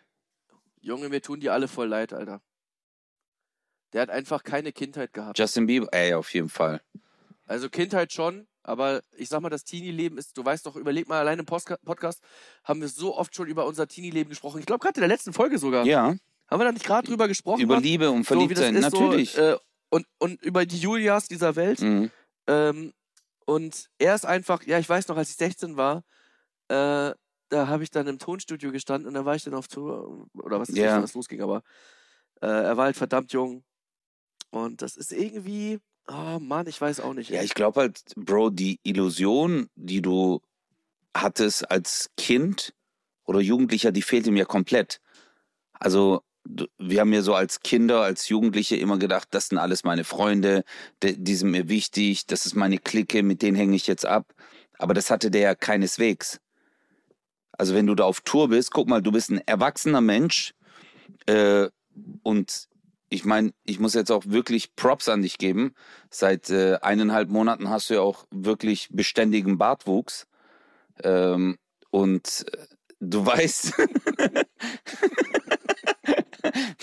[0.79, 2.41] Junge, mir tun die alle voll leid, Alter.
[3.93, 5.37] Der hat einfach keine Kindheit gehabt.
[5.39, 6.81] Justin Bieber, ey, auf jeden Fall.
[7.45, 11.19] Also Kindheit schon, aber ich sag mal, das Teenie-Leben ist, du weißt doch, überleg mal,
[11.19, 12.21] allein im Postka- Podcast
[12.65, 14.59] haben wir so oft schon über unser Teenie-Leben gesprochen.
[14.59, 15.85] Ich glaube, gerade in der letzten Folge sogar.
[15.85, 16.15] Ja,
[16.49, 17.61] Haben wir da nicht gerade drüber gesprochen?
[17.61, 17.79] über?
[17.79, 19.31] Liebe und so, Verliebtsein, ist, natürlich.
[19.31, 19.57] So, äh,
[19.89, 21.79] und, und über die Julias dieser Welt.
[21.81, 22.11] Mhm.
[22.47, 22.93] Ähm,
[23.45, 26.03] und er ist einfach, ja, ich weiß noch, als ich 16 war,
[26.67, 27.13] äh,
[27.49, 30.59] da habe ich dann im Tonstudio gestanden und da war ich dann auf Tour, oder
[30.59, 31.63] was ist nicht, was losging, aber
[32.41, 33.63] äh, er war halt verdammt jung.
[34.49, 37.29] Und das ist irgendwie, oh Mann, ich weiß auch nicht.
[37.29, 40.41] Ja, ich glaube halt, Bro, die Illusion, die du
[41.13, 42.73] hattest als Kind
[43.25, 45.01] oder Jugendlicher, die fehlt ihm ja komplett.
[45.73, 46.21] Also,
[46.77, 50.63] wir haben ja so als Kinder, als Jugendliche immer gedacht, das sind alles meine Freunde,
[51.03, 54.33] die, die sind mir wichtig, das ist meine Clique, mit denen hänge ich jetzt ab.
[54.77, 56.39] Aber das hatte der ja keineswegs.
[57.51, 60.53] Also, wenn du da auf Tour bist, guck mal, du bist ein erwachsener Mensch
[61.25, 61.67] äh,
[62.23, 62.69] und
[63.09, 65.73] ich meine, ich muss jetzt auch wirklich Props an dich geben.
[66.09, 70.27] Seit äh, eineinhalb Monaten hast du ja auch wirklich beständigen Bartwuchs.
[71.03, 71.57] Ähm,
[71.89, 72.65] und äh,
[72.99, 73.73] du weißt.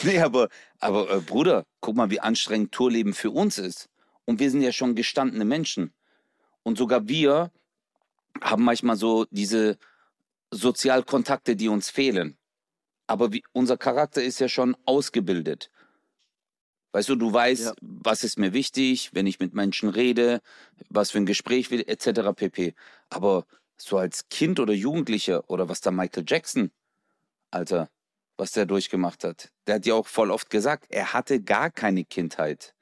[0.05, 0.49] nee, aber,
[0.81, 3.89] aber äh, Bruder, guck mal, wie anstrengend Tourleben für uns ist.
[4.25, 5.93] Und wir sind ja schon gestandene Menschen.
[6.63, 7.51] Und sogar wir
[8.41, 9.77] haben manchmal so diese
[10.51, 12.39] Sozialkontakte, die uns fehlen.
[13.07, 15.71] Aber wie, unser Charakter ist ja schon ausgebildet.
[16.95, 17.75] Weißt du, du weißt, Ja.
[17.81, 20.41] was ist mir wichtig, wenn ich mit Menschen rede,
[20.91, 22.33] was für ein Gespräch will, etc.
[22.33, 22.73] pp.
[23.11, 26.71] Aber so als Kind oder Jugendlicher oder was da Michael Jackson,
[27.51, 27.91] Alter,
[28.37, 32.05] was der durchgemacht hat, der hat ja auch voll oft gesagt, er hatte gar keine
[32.05, 32.77] Kindheit.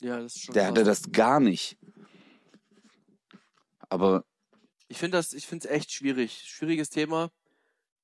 [0.00, 0.70] Ja, das ist schon Der krass.
[0.72, 1.76] hatte das gar nicht.
[3.88, 4.24] Aber
[4.88, 6.42] Ich finde das, ich finde es echt schwierig.
[6.44, 7.30] Schwieriges Thema.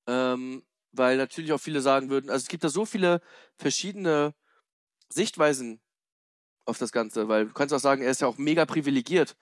[0.07, 3.20] Ähm, weil natürlich auch viele sagen würden, also es gibt da so viele
[3.57, 4.33] verschiedene
[5.14, 5.81] Sichtweisen
[6.66, 9.37] auf das Ganze, weil du kannst auch sagen, er ist ja auch mega privilegiert,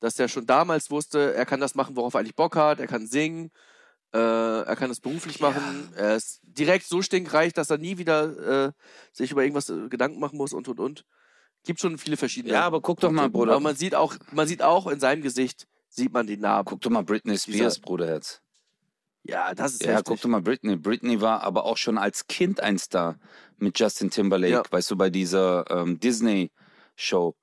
[0.00, 2.86] dass er schon damals wusste, er kann das machen, worauf er eigentlich Bock hat, er
[2.86, 3.50] kann singen,
[4.14, 8.66] äh, er kann das beruflich machen, er ist direkt so stinkreich, dass er nie wieder
[8.68, 8.72] äh,
[9.12, 11.04] sich über irgendwas äh, Gedanken machen muss und und und.
[11.64, 12.54] Gibt schon viele verschiedene.
[12.54, 13.28] ja, aber guck doch mal.
[13.28, 13.52] Bruder.
[13.52, 16.64] Aber man sieht auch, man sieht auch in seinem Gesicht, sieht man die Narben.
[16.70, 18.40] guck doch mal Britney Spears, Dieser- Bruderherz.
[19.28, 20.06] Ja, das ist Ja, heftig.
[20.06, 20.76] guck doch mal Britney.
[20.76, 23.18] Britney war aber auch schon als Kind ein Star
[23.58, 24.62] mit Justin Timberlake, Ja.
[24.70, 27.34] weißt du, bei dieser ähm, Disney-Show.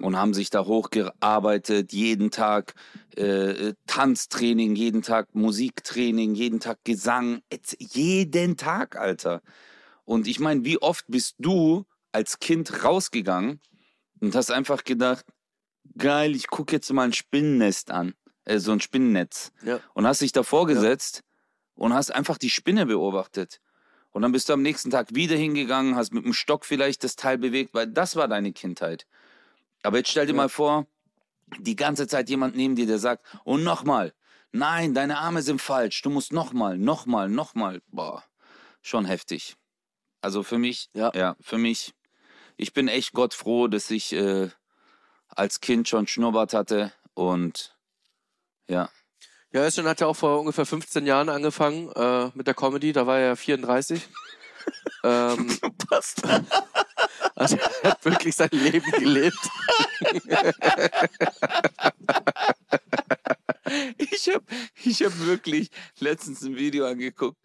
[0.00, 2.74] Und haben sich da hochgearbeitet, jeden Tag
[3.16, 7.42] äh, Tanztraining, jeden Tag Musiktraining, jeden Tag Gesang,
[7.78, 9.42] jeden Tag, Alter.
[10.04, 13.60] Und ich meine, wie oft bist du als Kind rausgegangen
[14.20, 15.26] und hast einfach gedacht,
[15.98, 18.14] geil, ich gucke jetzt mal ein Spinnennest an,
[18.50, 19.80] äh, so ein Spinnennetz Ja.
[19.94, 21.22] und hast dich davor gesetzt
[21.74, 23.60] und hast einfach die Spinne beobachtet.
[24.10, 27.14] Und dann bist du am nächsten Tag wieder hingegangen, hast mit dem Stock vielleicht das
[27.16, 29.06] Teil bewegt, weil das war deine Kindheit.
[29.82, 30.36] Aber jetzt stell dir Ja.
[30.36, 30.86] mal vor,
[31.58, 34.12] die ganze Zeit jemand neben dir, der sagt, und nochmal,
[34.52, 37.82] nein, deine Arme sind falsch, du musst nochmal, nochmal, nochmal.
[37.88, 38.24] Boah,
[38.82, 39.56] schon heftig.
[40.20, 41.12] Also für mich, Ja.
[41.14, 41.94] ja, für mich,
[42.56, 44.50] ich bin echt Gott froh, dass ich äh,
[45.28, 47.76] als Kind schon Schnurrbart hatte und
[48.70, 48.88] ja.
[49.52, 53.06] Ja, Özcan hat ja auch vor ungefähr 15 Jahren angefangen äh, mit der Comedy, da
[53.06, 54.08] war er ja 34.
[55.04, 56.22] ähm, Passt.
[57.34, 59.38] also er hat wirklich sein Leben gelebt.
[63.98, 64.44] Ich habe
[64.82, 67.38] ich hab wirklich letztens ein Video angeguckt.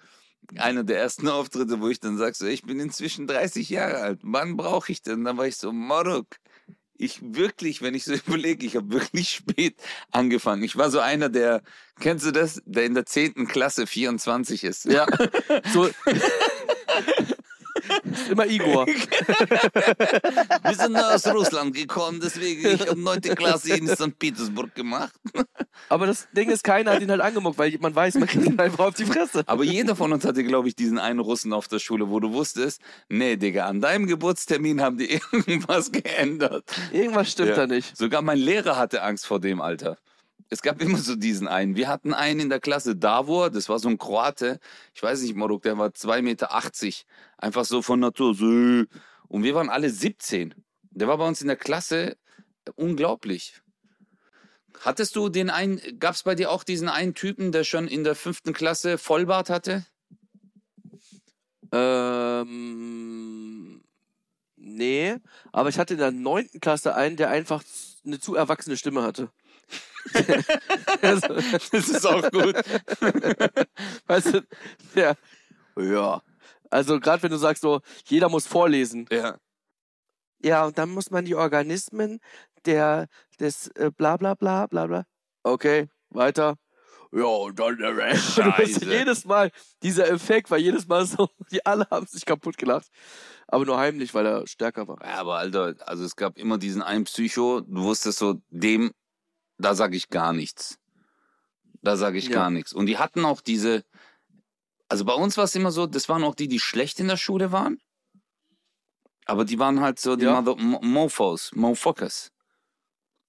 [0.57, 4.19] Einer der ersten Auftritte, wo ich dann sag, so, ich bin inzwischen 30 Jahre alt.
[4.23, 5.23] Wann brauche ich denn?
[5.23, 6.25] Dann war ich so, Morok.
[6.97, 9.75] Ich wirklich, wenn ich so überlege, ich habe wirklich spät
[10.11, 10.63] angefangen.
[10.63, 11.61] Ich war so einer, der,
[11.99, 12.61] kennst du das?
[12.65, 13.47] Der in der 10.
[13.47, 14.85] Klasse 24 ist.
[14.85, 15.05] Ja,
[15.73, 15.89] so.
[18.21, 18.85] Ist immer Igor.
[20.63, 23.21] Wir sind aus Russland gekommen, deswegen ich habe 9.
[23.35, 24.17] Klasse in St.
[24.17, 25.13] Petersburg gemacht.
[25.89, 28.59] Aber das Ding ist, keiner hat ihn halt angemuckt, weil man weiß, man kriegt ihn
[28.59, 29.43] einfach auf die Fresse.
[29.45, 32.33] Aber jeder von uns hatte, glaube ich, diesen einen Russen auf der Schule, wo du
[32.33, 36.63] wusstest, nee, Digga, an deinem Geburtstermin haben die irgendwas geändert.
[36.91, 37.55] Irgendwas stimmt Ja.
[37.55, 37.95] da nicht.
[37.97, 39.97] Sogar mein Lehrer hatte Angst vor dem Alter.
[40.49, 41.75] Es gab immer so diesen einen.
[41.75, 44.59] Wir hatten einen in der Klasse, Davor, das war so ein Kroate.
[44.93, 46.51] Ich weiß nicht, Moruk, der war 2,80 Meter.
[47.37, 48.35] Einfach so von Natur.
[48.35, 48.45] So.
[48.45, 50.53] Und wir waren alle 17.
[50.91, 52.17] Der war bei uns in der Klasse
[52.75, 53.61] unglaublich.
[54.81, 58.03] Hattest du den einen, gab es bei dir auch diesen einen Typen, der schon in
[58.03, 59.85] der fünften Klasse Vollbart hatte?
[61.71, 62.53] Ähm,
[64.55, 65.15] nee,
[65.51, 67.63] aber ich hatte in der neunten Klasse einen, der einfach
[68.05, 69.31] eine zu erwachsene Stimme hatte.
[71.01, 71.27] Also,
[71.71, 72.55] Das ist auch gut.
[74.07, 74.41] weißt du,
[74.95, 75.13] ja,
[75.77, 76.21] ja.
[76.69, 79.07] Also gerade wenn du sagst so, jeder muss vorlesen.
[79.11, 79.37] ja.
[80.43, 82.19] Ja, und dann muss man die Organismen
[82.65, 83.07] der
[83.39, 85.05] des äh, bla bla bla bla bla.
[85.43, 86.55] Okay, weiter.
[87.11, 88.37] Ja, und dann der Rest.
[88.37, 88.93] Du bist Scheiße.
[88.93, 89.49] jedes Mal,
[89.81, 92.87] dieser Effekt war jedes Mal so, die alle haben sich kaputt gelacht.
[93.47, 94.97] Aber nur heimlich, weil er stärker war.
[95.01, 98.91] Ja, aber Alter, also es gab immer diesen einen Psycho, du wusstest so, dem,
[99.57, 100.77] da sage ich gar nichts.
[101.81, 102.35] Da sage ich Ja.
[102.35, 102.73] gar nichts.
[102.73, 103.83] Und die hatten auch diese,
[104.89, 107.17] also bei uns war es immer so, das waren auch die, die schlecht in der
[107.17, 107.79] Schule waren.
[109.25, 110.39] Aber die waren halt so die Ja.
[110.41, 112.31] Mother Mo- Mofos, Mofokers.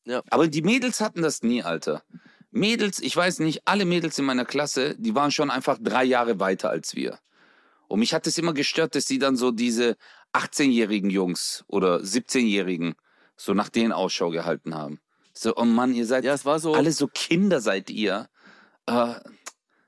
[0.05, 0.23] Ja.
[0.31, 2.03] Aber die Mädels hatten das nie, Alter.
[2.51, 6.39] Mädels, ich weiß nicht, alle Mädels in meiner Klasse, die waren schon einfach drei Jahre
[6.41, 7.19] weiter als wir.
[7.89, 9.97] Und mich hat es immer gestört, dass sie dann so diese
[10.33, 12.95] 18-jährigen Jungs oder 17-jährigen
[13.37, 15.01] so nach denen Ausschau gehalten haben.
[15.38, 16.75] So, oh Mann, ihr seid Ja, es war so.
[16.75, 18.29] alle so Kinder seid ihr.
[18.87, 19.14] Äh,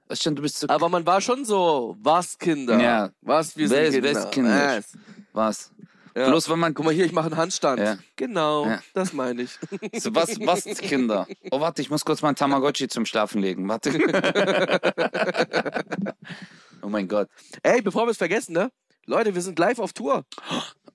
[0.09, 2.79] du bist so aber man war schon so, was Kinder?
[2.79, 3.11] Ja.
[3.23, 4.27] Was, wir sind Kinder?
[4.27, 4.77] Kinder?
[4.77, 4.93] Was?
[5.33, 5.73] was.
[6.15, 6.29] Ja.
[6.29, 7.81] Bloß wenn man Guck mal hier, ich mache einen Handstand.
[7.81, 7.97] Ja.
[8.17, 8.83] Genau, Ja.
[8.93, 9.53] das meine ich.
[10.03, 11.27] so, was was Kinder.
[11.51, 13.67] Oh warte, ich muss kurz meinen Tamagotchi zum Schlafen legen.
[13.69, 13.93] Warte.
[16.83, 17.29] oh mein Gott.
[17.63, 18.71] Ey, bevor wir es vergessen, ne?
[19.07, 20.27] Leute, wir sind live auf Tour.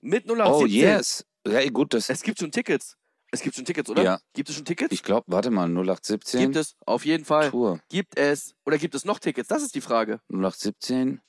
[0.00, 0.62] Mit 0817.
[0.62, 1.24] Oh yes.
[1.46, 2.96] Ja, gut, das Es gibt schon Tickets.
[3.34, 4.04] Es gibt schon Tickets, oder?
[4.04, 4.20] Ja.
[4.32, 4.92] Gibt es schon Tickets?
[4.92, 7.50] Ich glaube, warte mal, 0817 gibt es, auf jeden Fall.
[7.50, 7.80] Tour.
[7.88, 9.48] Gibt es, oder gibt es noch Tickets?
[9.48, 10.20] Das ist die Frage.
[10.28, 11.20] 0817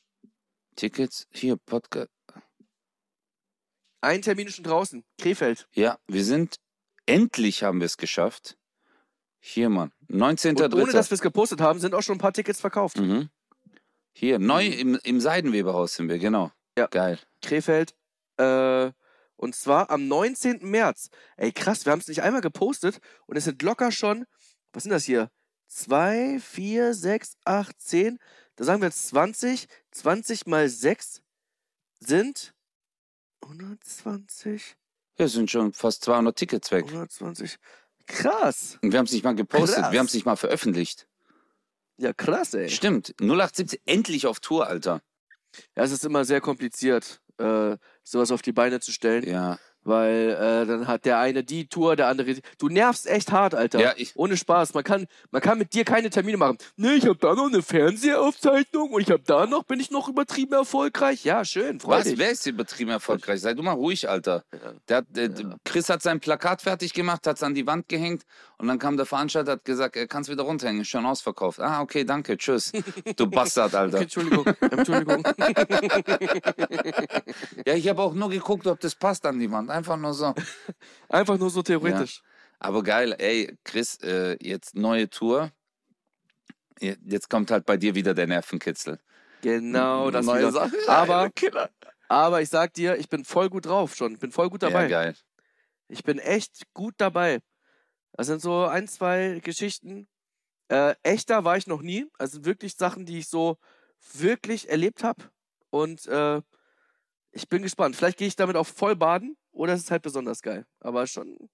[0.75, 1.25] Tickets.
[1.31, 2.11] Hier, Podcast.
[4.01, 5.03] Ein Termin ist schon draußen.
[5.19, 5.67] Krefeld.
[5.73, 6.57] Ja, wir sind,
[7.07, 8.55] endlich haben wir es geschafft.
[9.39, 9.91] Hier, Mann.
[10.07, 10.91] Und ohne, 19.3.
[10.91, 12.99] dass wir es gepostet haben, sind auch schon ein paar Tickets verkauft.
[12.99, 13.29] Mhm.
[14.13, 16.51] Hier, neu im, im Seidenweberhaus sind wir, genau.
[16.77, 16.85] Ja.
[16.85, 17.17] Geil.
[17.41, 17.95] Krefeld.
[18.37, 18.91] Äh,
[19.35, 20.59] und zwar am 19.
[20.61, 21.09] März.
[21.37, 24.25] Ey, krass, wir haben es nicht einmal gepostet und es sind locker schon,
[24.73, 25.29] was sind das hier?
[25.67, 28.19] 2, 4, 6, 8, 10.
[28.55, 29.67] Da sagen wir jetzt 20.
[29.91, 31.21] 20 mal 6
[31.99, 32.53] sind
[33.41, 34.75] 120.
[35.17, 36.85] Ja, es sind schon fast 200 Tickets weg.
[36.85, 37.57] 120.
[38.07, 38.77] Krass.
[38.81, 39.91] Und wir haben es nicht mal gepostet, Krass.
[39.91, 41.07] wir haben es nicht mal veröffentlicht.
[41.97, 42.69] Ja, krass, ey.
[42.69, 45.01] Stimmt, 0817 endlich auf Tour, Alter.
[45.75, 49.23] Ja, es ist immer sehr kompliziert, äh, sowas auf die Beine zu stellen.
[49.27, 49.59] Ja.
[49.87, 52.41] Weil äh, dann hat der eine die Tour, der andere die.
[52.57, 53.79] Du nervst echt hart, Alter.
[53.79, 54.73] Ja, ich- Ohne Spaß.
[54.73, 56.57] Man kann, man kann mit dir keine Termine machen.
[56.75, 60.07] Nee, ich hab da noch eine Fernsehaufzeichnung und ich hab da noch, bin ich noch
[60.09, 61.23] übertrieben erfolgreich.
[61.23, 62.05] Ja, schön, freu Was?
[62.05, 62.17] dich.
[62.17, 63.39] Wer ist übertrieben erfolgreich?
[63.41, 64.43] Sei du mal ruhig, Alter.
[64.89, 65.29] Der hat, äh,
[65.63, 68.23] Chris hat sein Plakat fertig gemacht, hat es an die Wand gehängt
[68.57, 71.59] und dann kam der Veranstalter hat gesagt, er kann es wieder runterhängen, ist schon ausverkauft.
[71.59, 72.71] Ah, okay, danke, tschüss.
[73.17, 73.99] Du Bastard, Alter.
[73.99, 75.23] Entschuldigung, Entschuldigung.
[77.65, 79.69] Ja, ich habe auch nur geguckt, ob das passt an die Wand.
[79.75, 80.33] Einfach nur so.
[81.09, 82.21] Einfach nur so theoretisch.
[82.59, 85.51] Aber geil, ey, Chris, äh, jetzt neue Tour.
[86.79, 88.99] Je- Jetzt kommt halt bei dir wieder der Nervenkitzel.
[89.41, 90.51] Genau, das Neue wieder.
[90.53, 90.77] Sache.
[90.87, 91.69] Aber, Killer.
[92.07, 94.17] aber ich sag dir, ich bin voll gut drauf schon.
[94.17, 94.83] Bin voll gut dabei.
[94.83, 95.15] Ja, geil.
[95.89, 97.41] Ich bin echt gut dabei.
[98.13, 100.07] Das sind so ein, zwei Geschichten.
[100.69, 102.07] Äh, echter war ich noch nie.
[102.17, 103.57] Also wirklich Sachen, die ich so
[104.13, 105.21] wirklich erlebt habe.
[105.69, 106.41] Und äh,
[107.31, 107.95] ich bin gespannt.
[107.97, 110.65] Vielleicht gehe ich damit auf Vollbaden oder es ist halt besonders geil.
[110.79, 111.49] Aber schon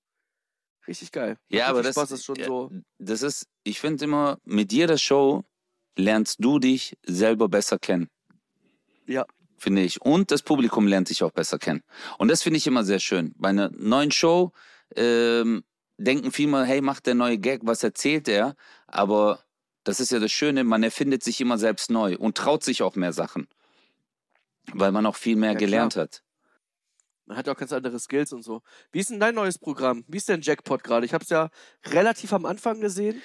[0.87, 1.37] richtig geil.
[1.49, 2.71] Ja, aber richtig das, Spaß, ist schon ja, so.
[2.97, 5.43] das ist, ich finde immer, mit jeder Show
[5.95, 8.09] lernst du dich selber besser kennen.
[9.05, 9.25] Ja.
[9.57, 10.01] Finde ich.
[10.01, 11.83] Und das Publikum lernt dich auch besser kennen.
[12.17, 13.33] Und das finde ich immer sehr schön.
[13.37, 14.51] Bei einer neuen Show
[14.95, 15.63] ähm,
[15.97, 18.55] denken viele mal, hey, macht der neue Gag, was erzählt er?
[18.87, 19.43] Aber
[19.83, 22.95] das ist ja das Schöne, man erfindet sich immer selbst neu und traut sich auch
[22.95, 23.47] mehr Sachen.
[24.73, 26.23] Weil man auch viel mehr Ja, gelernt hat.
[27.31, 28.61] Man hat ja auch ganz andere Skills und so.
[28.91, 30.03] Wie ist denn dein neues Programm?
[30.09, 31.05] Wie ist denn Jackpot gerade?
[31.05, 31.49] Ich habe es ja
[31.85, 33.21] relativ am Anfang gesehen.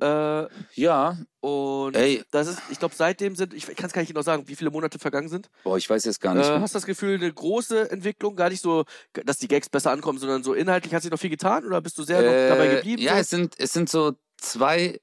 [0.00, 2.24] Äh, Ja, und Ey.
[2.32, 4.72] das ist, ich glaube, seitdem sind, ich kann es gar nicht genau sagen, wie viele
[4.72, 5.48] Monate vergangen sind.
[5.62, 6.44] boah, ich weiß jetzt gar nicht.
[6.48, 9.92] Äh, hast du das Gefühl, eine große Entwicklung, gar nicht so, dass die Gags besser
[9.92, 12.66] ankommen, sondern so inhaltlich hat sich noch viel getan oder bist du sehr noch dabei
[12.66, 13.00] Äh, geblieben?
[13.00, 13.20] Ja, so?
[13.20, 15.00] es sind, es sind so zwei,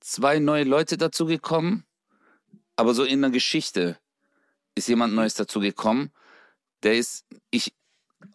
[0.00, 1.84] zwei neue Leute dazugekommen,
[2.74, 3.96] aber so in der Geschichte
[4.74, 6.10] ist jemand Neues dazugekommen.
[6.82, 7.72] Der ist, ich,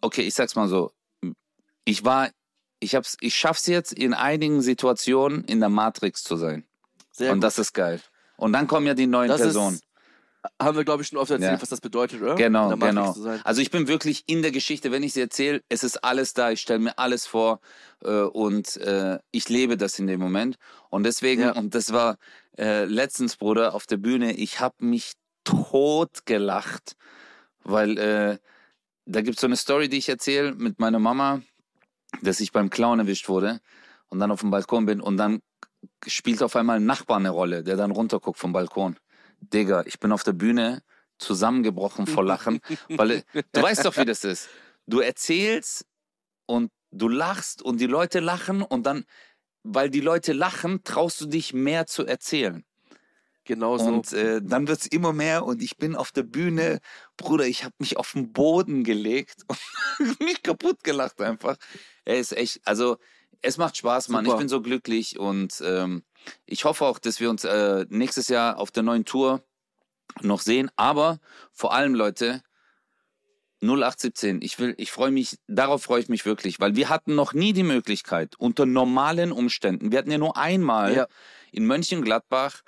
[0.00, 0.92] okay, ich sag's mal so,
[1.84, 2.30] ich war,
[2.80, 6.64] ich hab's, ich schaff's jetzt in einigen Situationen in der Matrix zu sein.
[7.12, 7.44] sehr Und gut.
[7.44, 8.00] das ist geil.
[8.36, 9.76] Und dann kommen ja die neuen Das Personen.
[9.76, 9.84] ist,
[10.62, 11.62] haben wir, glaube ich, schon oft erzählt, Ja.
[11.62, 12.34] was das bedeutet, oder?
[12.36, 13.16] Genau, genau.
[13.42, 16.50] Also ich bin wirklich in der Geschichte, wenn ich sie erzähle, es ist alles da,
[16.52, 17.60] ich stelle mir alles vor
[18.04, 20.56] äh, und äh, ich lebe das in dem Moment.
[20.90, 21.52] Und deswegen, Ja.
[21.52, 22.16] und das war
[22.58, 26.94] äh, letztens, Bruder, auf der Bühne, ich habe mich tot gelacht,
[27.66, 28.38] weil äh,
[29.06, 31.42] da gibt es so eine Story, die ich erzähle mit meiner Mama,
[32.22, 33.60] dass ich beim Clown erwischt wurde
[34.08, 35.42] und dann auf dem Balkon bin und dann
[36.06, 38.96] spielt auf einmal ein Nachbar eine Rolle, der dann runterguckt vom Balkon.
[39.40, 40.82] Digga, ich bin auf der Bühne
[41.18, 44.48] zusammengebrochen vor Lachen, weil äh, du weißt doch, wie das ist.
[44.86, 45.86] Du erzählst
[46.46, 49.04] und du lachst und die Leute lachen und dann,
[49.62, 52.64] weil die Leute lachen, traust du dich mehr zu erzählen.
[53.46, 53.86] Genau so.
[53.86, 56.80] Und äh, dann wird's immer mehr und ich bin auf der Bühne,
[57.16, 59.42] Bruder, ich habe mich auf den Boden gelegt
[59.98, 61.56] und mich kaputt gelacht einfach.
[62.04, 62.96] Er ist echt, also
[63.42, 64.24] es macht Spaß, Mann.
[64.24, 64.36] Super.
[64.36, 66.02] Ich bin so glücklich und ähm,
[66.44, 69.42] ich hoffe auch, dass wir uns äh, nächstes Jahr auf der neuen Tour
[70.22, 70.70] noch sehen.
[70.76, 71.20] Aber
[71.52, 72.42] vor allem, Leute,
[73.62, 77.32] 0817, ich will, ich freue mich, darauf freue ich mich wirklich, weil wir hatten noch
[77.32, 81.06] nie die Möglichkeit, unter normalen Umständen, wir hatten ja nur einmal Ja.
[81.52, 82.62] in Mönchengladbach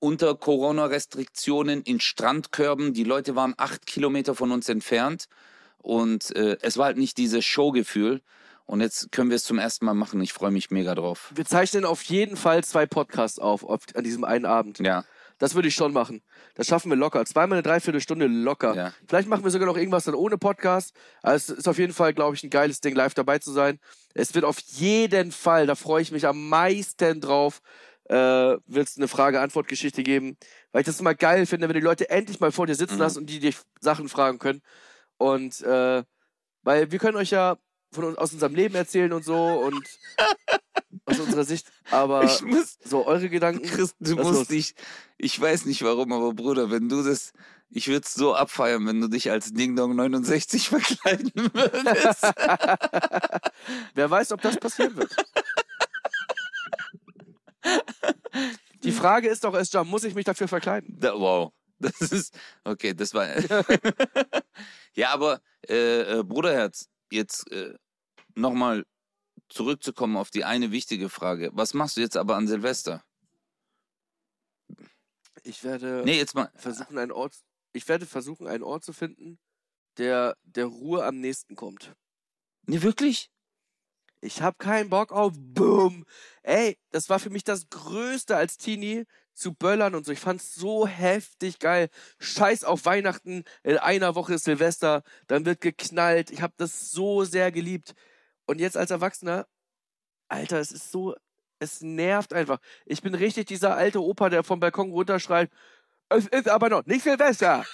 [0.00, 2.92] unter Corona-Restriktionen in Strandkörben.
[2.94, 5.26] Die Leute waren acht Kilometer von uns entfernt
[5.78, 8.20] und äh, es war halt nicht dieses Showgefühl.
[8.66, 10.20] Und jetzt können wir es zum ersten Mal machen.
[10.20, 11.32] Ich freue mich mega drauf.
[11.34, 14.78] wir zeichnen auf jeden Fall zwei Podcasts auf, auf an diesem einen Abend.
[14.78, 15.04] Ja,
[15.38, 16.22] Das würde ich schon machen.
[16.54, 17.24] Das schaffen wir locker.
[17.24, 18.76] Zweimal eine Dreiviertelstunde locker.
[18.76, 18.92] Ja.
[19.08, 20.94] Vielleicht machen wir sogar noch irgendwas dann ohne Podcast.
[21.20, 23.80] Also es ist auf jeden Fall, glaube ich, ein geiles Ding, live dabei zu sein.
[24.14, 27.62] Es wird auf jeden Fall, da freue ich mich am meisten drauf,
[28.10, 30.36] äh, es eine Frage-Antwort-Geschichte geben.
[30.72, 33.00] Weil ich das immer geil finde, wenn die Leute endlich mal vor dir sitzen Mhm.
[33.00, 34.62] lassen und die dich Sachen fragen können.
[35.16, 36.02] Und äh,
[36.62, 37.56] weil wir können euch ja
[37.92, 39.84] von uns, aus unserem Leben erzählen und so und
[41.06, 41.70] aus unserer Sicht.
[41.90, 43.66] Aber Ich muss, so eure Gedanken.
[43.66, 44.74] Chris, du musst dich,
[45.18, 47.32] ich weiß nicht warum, aber Bruder, wenn du das,
[47.70, 52.24] ich würde es so abfeiern, wenn du dich als Ding Dong 69 verkleiden würdest.
[53.94, 55.14] Wer weiß, ob das passieren wird.
[58.82, 60.98] Die Frage ist doch, Esja, muss ich mich dafür verkleiden?
[60.98, 61.52] Da, wow.
[61.82, 63.26] Das ist, okay, das war.
[64.94, 67.74] ja, aber, äh, äh, Bruderherz, jetzt äh,
[68.34, 68.84] nochmal
[69.48, 71.48] zurückzukommen auf die eine wichtige Frage.
[71.54, 73.02] Was machst du jetzt aber an Silvester?
[75.42, 76.50] Ich werde Nee, jetzt mal.
[76.54, 77.34] versuchen, einen Ort,
[77.72, 79.38] ich werde versuchen, einen Ort zu finden,
[79.96, 81.94] der der Ruhe am nächsten kommt.
[82.66, 83.30] Nee, wirklich?
[84.20, 86.04] Ich habe keinen Bock auf Boom.
[86.42, 90.12] Ey, das war für mich das Größte als Teenie zu böllern und so.
[90.12, 91.88] Ich fand's so heftig geil.
[92.18, 93.44] Scheiß auf Weihnachten.
[93.62, 95.02] In einer Woche ist Silvester.
[95.26, 96.30] Dann wird geknallt.
[96.30, 97.94] Ich habe das so sehr geliebt.
[98.46, 99.46] Und jetzt als Erwachsener,
[100.28, 101.14] Alter, es ist so,
[101.58, 102.58] es nervt einfach.
[102.84, 105.50] Ich bin richtig dieser alte Opa, der vom Balkon runterschreit.
[106.10, 107.64] Es ist aber noch nicht Silvester.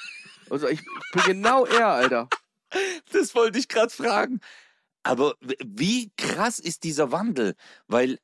[0.49, 0.80] Also ich
[1.12, 2.28] bin genau er, Alter.
[3.12, 4.40] Das wollte ich gerade fragen.
[5.07, 5.35] Aber
[5.65, 7.55] wie krass ist dieser Wandel?
[7.87, 8.19] Weil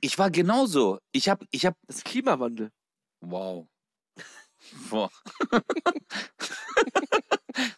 [0.00, 0.98] ich war genauso.
[1.12, 2.70] Ich habe, ich habe, Das Klimawandel.
[3.20, 3.66] wow.
[4.90, 5.10] Boah.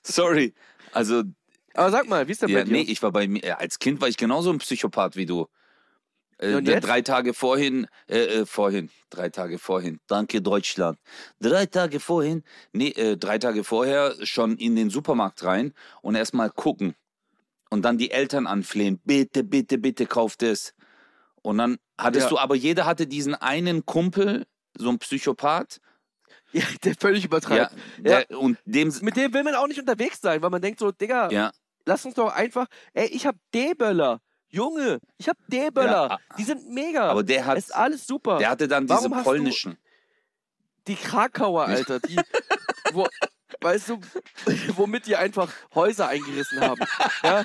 [0.03, 0.55] Sorry.
[0.93, 1.23] Also,
[1.75, 2.73] Aber sag mal, wie ist denn ja, bei dir?
[2.73, 5.47] nee, ich war bei mir, äh, als Kind war ich genauso ein Psychopath wie du.
[6.39, 6.87] Äh, Und d- jetzt?
[6.87, 10.99] drei Tage vorhin, äh, äh, vorhin, drei Tage vorhin, danke Deutschland.
[11.39, 12.43] Drei Tage vorhin,
[12.73, 16.95] nee, äh, drei Tage vorher schon in den Supermarkt rein und erstmal gucken.
[17.71, 20.75] Und dann die Eltern anflehen, bitte, bitte, bitte kauft es.
[21.43, 22.31] Und dann hattest Ja.
[22.31, 24.45] du, aber jeder hatte diesen einen Kumpel,
[24.77, 25.81] so ein Psychopath.
[26.53, 27.75] Ja, der völlig Ja, übertreibt.
[27.99, 30.91] der, und dem, Mit dem will man auch nicht unterwegs sein, weil man denkt so,
[30.91, 31.53] Digga, ja,
[31.87, 34.21] lass uns doch einfach, ey, ich hab D-Böller.
[34.49, 36.09] Junge, ich hab D-Böller.
[36.11, 37.09] Ja, Die sind mega.
[37.09, 38.39] aber der hat, ist alles super.
[38.39, 39.79] der hatte dann diese Warum du- polnischen.
[40.89, 42.17] die Krakauer, Alter, die,
[42.93, 43.07] wo,
[43.61, 44.01] weißt du,
[44.77, 46.81] womit die einfach Häuser eingerissen haben.
[47.23, 47.45] Ja?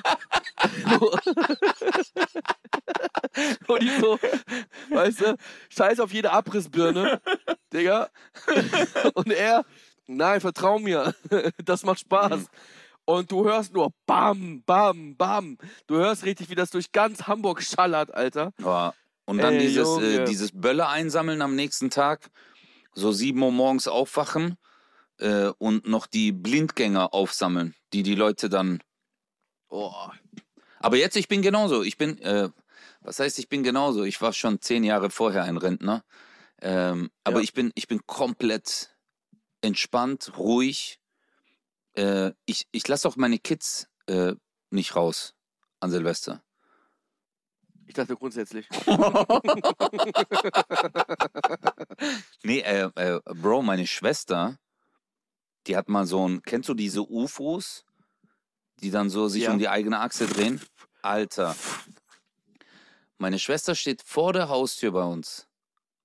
[3.66, 4.18] Wo, die so,
[4.90, 5.36] weißt du,
[5.68, 7.20] scheiß auf jede Abrissbirne,
[7.72, 8.08] Digga.
[9.14, 9.66] Und er,
[10.06, 11.14] nein, vertrau mir,
[11.62, 12.46] das macht Spaß.
[13.04, 15.58] Und du hörst nur Bam, Bam, Bam.
[15.86, 18.52] Du hörst richtig, wie das durch ganz Hamburg schallert, Alter.
[18.58, 18.94] Ja.
[19.26, 22.30] Und dann Ey, dieses, äh, dieses Bölle einsammeln am nächsten Tag,
[22.94, 24.56] so sieben Uhr morgens aufwachen
[25.18, 28.82] äh, und noch die Blindgänger aufsammeln, die die Leute dann.
[29.68, 29.92] Oh,
[30.80, 31.82] Aber jetzt, ich bin genauso.
[31.82, 32.50] Ich bin, äh,
[33.00, 34.04] was heißt, ich bin genauso?
[34.04, 36.04] Ich war schon zehn Jahre vorher ein Rentner.
[36.60, 37.42] Ähm, aber Ja.
[37.44, 38.96] ich bin, ich bin komplett
[39.60, 41.00] entspannt, ruhig.
[41.94, 44.34] Äh, ich ich lasse auch meine Kids äh,
[44.70, 45.34] nicht raus
[45.80, 46.42] an Silvester.
[47.86, 48.68] ich dachte grundsätzlich.
[52.42, 54.58] Nee, äh, äh, Bro, meine Schwester,
[55.66, 57.84] die hat mal so ein, kennst du diese UFOs,
[58.80, 59.52] die dann so sich Ja.
[59.52, 60.60] um die eigene Achse drehen?
[61.02, 61.54] Alter.
[63.18, 65.48] Meine Schwester steht vor der Haustür bei uns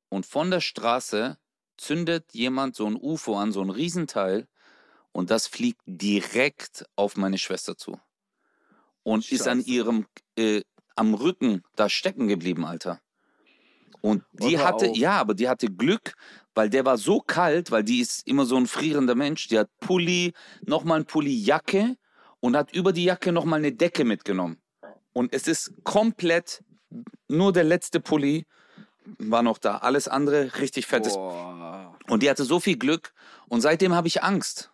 [0.09, 1.37] und von der Straße
[1.77, 4.47] zündet jemand so ein UFO an, so ein Riesenteil
[5.11, 7.99] und das fliegt direkt auf meine Schwester zu.
[9.03, 9.69] Und ist an Scheiße.
[9.69, 10.05] ihrem,
[10.37, 10.61] äh,
[10.95, 13.01] am Rücken da stecken geblieben, Alter.
[14.01, 14.95] Und die hatte, auf.
[14.97, 16.13] ja, aber die hatte Glück,
[16.53, 19.47] weil der war so kalt, weil die ist immer so ein frierender Mensch.
[19.47, 21.95] Die hat Pulli, nochmal ein Pulli, Jacke
[22.39, 24.61] und hat über die Jacke nochmal eine Decke mitgenommen.
[25.13, 26.63] Und es ist komplett,
[27.27, 28.45] nur der letzte Pulli
[29.17, 29.77] war noch da.
[29.77, 31.13] Alles andere richtig fettes.
[31.13, 31.97] Boah.
[32.07, 33.13] Und die hatte so viel Glück.
[33.47, 34.71] Und seitdem habe ich Angst,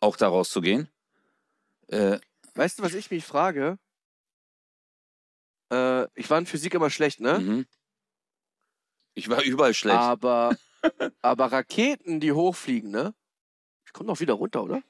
[0.00, 0.88] auch da rauszugehen.
[1.88, 2.18] Äh,
[2.54, 3.78] Weißt du, was ich mich frage?
[5.72, 7.38] Äh, ich war in Physik immer schlecht, ne?
[7.38, 7.66] mhm.
[9.14, 9.98] Ich war überall schlecht.
[9.98, 10.56] Aber,
[11.22, 13.14] aber Raketen, die hochfliegen, ne?
[13.86, 14.82] Ich komme doch wieder runter, oder?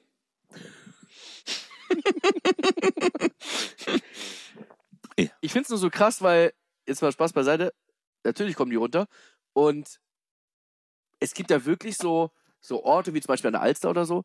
[5.41, 6.53] Ich find's nur so krass, weil,
[6.85, 7.73] jetzt mal Spaß beiseite,
[8.23, 9.07] natürlich kommen die runter.
[9.53, 9.99] Und
[11.19, 12.31] es gibt ja wirklich so,
[12.61, 14.23] so Orte wie zum Beispiel an der Alster oder so,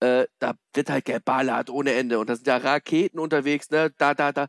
[0.00, 3.90] äh, da wird halt geballert ohne Ende und da sind ja Raketen unterwegs, ne?
[3.98, 4.48] Da, da, da.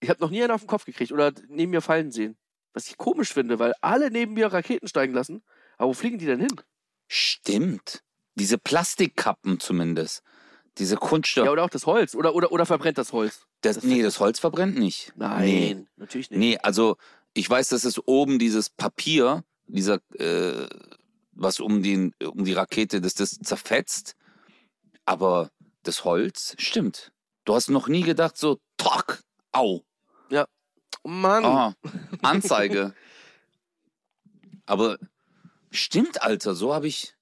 [0.00, 2.36] Ich habe noch nie einen auf den Kopf gekriegt oder neben mir fallen sehen.
[2.72, 5.42] Was ich komisch finde, weil alle neben mir Raketen steigen lassen.
[5.78, 6.60] Aber wo fliegen die denn hin?
[7.08, 8.02] Stimmt.
[8.34, 10.22] Diese Plastikkappen zumindest.
[10.78, 11.44] Diese Kunststoff.
[11.46, 12.14] Ja, oder auch das Holz.
[12.14, 13.46] Oder, oder, oder verbrennt das Holz.
[13.60, 15.12] das, das- nee, das Holz verbrennt nicht.
[15.16, 15.86] Nein, Nee.
[15.96, 16.38] natürlich nicht.
[16.38, 16.96] Nee, also
[17.32, 20.68] ich weiß, dass es oben dieses Papier, dieser, äh,
[21.32, 24.16] was um, den, um die Rakete, dass das zerfetzt.
[25.04, 25.50] Aber
[25.82, 27.12] das Holz stimmt.
[27.44, 29.22] Du hast noch nie gedacht, so, tock,
[29.52, 29.82] Au.
[31.06, 31.44] Mann.
[31.44, 31.74] Ah,
[32.22, 32.94] Anzeige.
[34.66, 34.98] Aber
[35.74, 37.14] stimmt, Alter, so habe ich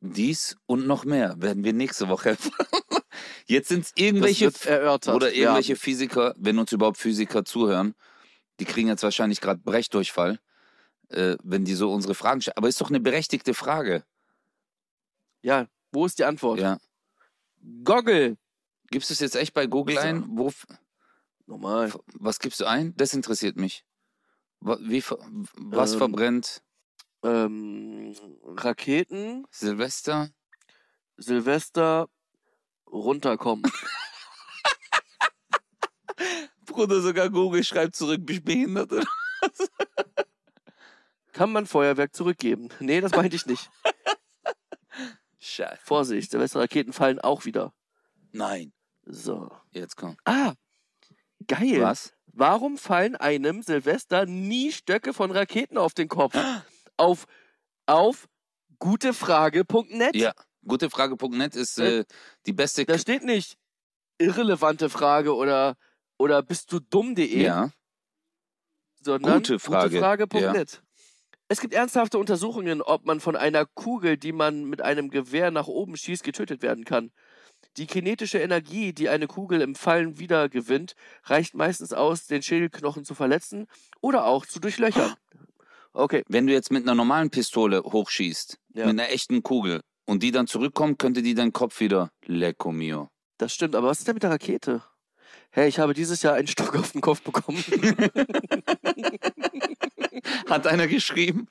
[0.00, 1.40] dies und noch mehr.
[1.40, 3.02] Werden wir nächste Woche erfahren.
[3.46, 5.42] Jetzt sind es irgendwelche oder ja.
[5.42, 7.94] irgendwelche Physiker, wenn uns überhaupt Physiker zuhören,
[8.60, 10.40] die kriegen jetzt wahrscheinlich gerade Brechdurchfall,
[11.08, 12.56] äh, wenn die so unsere Fragen stellen.
[12.56, 14.04] Aber ist doch eine berechtigte Frage.
[15.42, 16.60] Ja, wo ist die Antwort?
[16.60, 16.78] Ja.
[17.84, 18.36] Goggle.
[18.90, 20.24] Gibst du es jetzt echt bei Google ein?
[20.28, 20.52] Wo,
[21.46, 21.92] Normal.
[22.14, 22.94] was gibst du ein?
[22.96, 23.84] Das interessiert mich.
[24.60, 25.02] Wie,
[25.56, 26.62] was Ähm, verbrennt
[27.22, 28.14] Ähm,
[28.44, 30.30] Raketen, Silvester?
[31.16, 32.08] Silvester,
[32.86, 33.70] runterkommen.
[36.66, 39.06] Bruder, sogar Google schreibt zurück, bist behindert oder?
[41.32, 42.68] Kann man Feuerwerk zurückgeben?
[42.80, 43.70] Nee, das meinte ich nicht.
[45.38, 45.80] Scheiße.
[45.82, 47.72] Vorsicht, Silvesterraketen fallen auch wieder.
[48.32, 48.72] Nein.
[49.04, 49.50] So.
[49.70, 50.16] Jetzt komm.
[50.24, 50.54] Ah,
[51.46, 51.80] geil.
[51.80, 52.14] Was?
[52.26, 56.36] Warum fallen einem Silvester nie Stöcke von Raketen auf den Kopf?
[57.02, 57.26] auf,
[57.86, 58.28] auf
[58.78, 60.16] gutefrage.net.
[60.16, 60.32] Ja.
[60.66, 62.04] Gutefrage.net ist äh,
[62.46, 62.84] die beste.
[62.84, 63.58] Da steht nicht
[64.18, 65.76] irrelevante Frage oder,
[66.18, 67.70] oder bist du dumm.de, ja.
[69.00, 70.82] sondern Gute Frage, gutefrage.net.
[71.48, 75.66] Es gibt ernsthafte Untersuchungen, ob man von einer Kugel, die man mit einem Gewehr nach
[75.66, 77.12] oben schießt, getötet werden kann.
[77.76, 80.94] Die kinetische Energie, die eine Kugel im Fallen wiedergewinnt,
[81.24, 83.66] reicht meistens aus, den Schädelknochen zu verletzen
[84.00, 85.14] oder auch zu durchlöchern.
[85.94, 88.86] Okay, Wenn du jetzt mit einer normalen Pistole hochschießt, Ja.
[88.86, 92.10] mit einer echten Kugel, und die dann zurückkommt, könnte die deinen Kopf wieder.
[92.24, 93.08] Lecco mio.
[93.38, 93.74] das stimmt.
[93.76, 94.82] Aber was ist denn mit der Rakete?
[95.50, 97.58] Hey, ich habe dieses Jahr einen Stock auf den Kopf bekommen.
[100.48, 101.46] Hat einer geschrieben?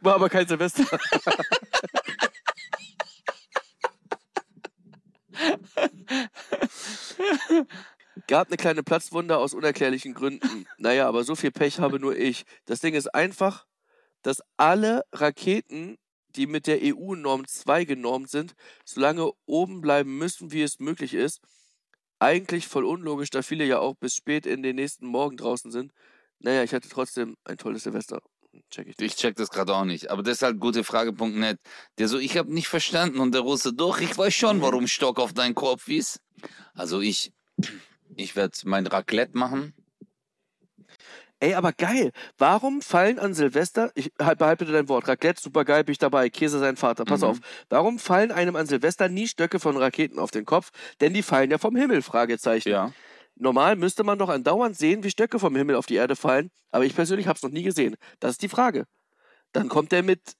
[0.00, 0.84] War aber kein Silvester.
[8.26, 10.66] Gab eine kleine Platzwunde aus unerklärlichen Gründen.
[10.78, 12.44] Naja, aber so viel Pech habe nur ich.
[12.66, 13.66] Das Ding ist einfach,
[14.28, 15.96] dass alle Raketen,
[16.36, 18.52] die mit der EU-Norm 2 genormt sind,
[18.84, 21.40] so lange oben bleiben müssen, wie es möglich ist.
[22.18, 25.92] Eigentlich voll unlogisch, da viele ja auch bis spät in den nächsten Morgen draußen sind.
[26.40, 28.20] Naja, ich hatte trotzdem ein tolles Silvester.
[28.70, 29.00] Check ich.
[29.00, 30.10] Ich check das gerade auch nicht.
[30.10, 31.58] Aber deshalb gutefrage.net.
[31.96, 33.20] Der so, ich habe nicht verstanden.
[33.20, 36.20] Und der Russe, doch, ich weiß schon, warum Stock auf deinen Kopf ist.
[36.74, 37.32] Also ich,
[38.14, 39.72] ich werde mein Raclette machen.
[41.40, 42.10] Ey, aber geil.
[42.36, 45.98] Warum fallen an Silvester, ich halt- behalte bitte dein Wort, Raclette, super geil, bin ich
[45.98, 47.26] dabei, Käse sein Vater, pass Mhm.
[47.28, 47.38] auf.
[47.68, 50.70] Warum fallen einem an Silvester nie Stöcke von Raketen auf den Kopf?
[51.00, 52.68] Denn die fallen ja vom Himmel, Fragezeichen.
[52.70, 52.92] Ja.
[53.36, 56.84] Normal müsste man doch andauernd sehen, wie Stöcke vom Himmel auf die Erde fallen, aber
[56.84, 57.94] ich persönlich habe es noch nie gesehen.
[58.18, 58.86] Das ist die Frage.
[59.52, 60.32] Dann kommt der mit,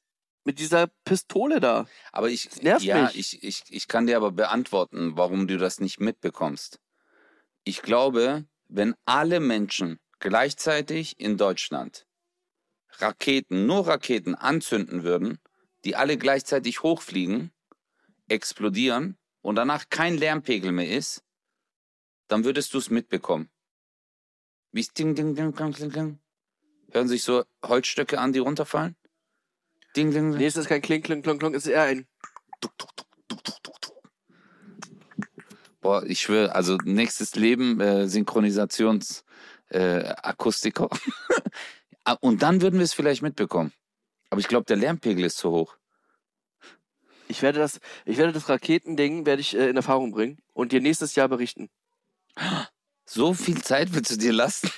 [0.42, 1.86] mit dieser Pistole da.
[2.10, 3.16] Aber ich, Das nervt ja, mich.
[3.18, 6.80] ich, ich, ich kann dir aber beantworten, warum du das nicht mitbekommst.
[7.62, 12.06] Ich glaube, wenn alle Menschen gleichzeitig in Deutschland
[13.00, 15.38] Raketen, nur Raketen anzünden würden,
[15.84, 17.52] die alle gleichzeitig hochfliegen,
[18.28, 21.22] explodieren und danach kein Lärmpegel mehr ist,
[22.26, 23.48] dann würdest du es mitbekommen.
[24.72, 26.18] Wie es ding, ding, ding, ding, ding, ding.
[26.90, 28.96] Hören sich so Holzstöcke an, die runterfallen?
[29.96, 30.38] Ding, ding, ding.
[30.38, 32.06] Nee, es ist kein Kling, Kling, Klong, Klong, es ist eher ein.
[35.80, 39.24] Boah, ich schwöre, also nächstes Leben äh, Synchronisations
[39.70, 40.88] äh, Akustiker.
[42.04, 43.70] Ah, Und dann würden wir es vielleicht mitbekommen.
[44.30, 45.76] Aber ich glaube, der Lärmpegel ist zu hoch.
[47.26, 50.80] Ich werde das, ich werde das Raketending werde ich äh, in Erfahrung bringen und dir
[50.80, 51.68] nächstes Jahr berichten.
[53.04, 54.70] So viel Zeit willst du dir lassen?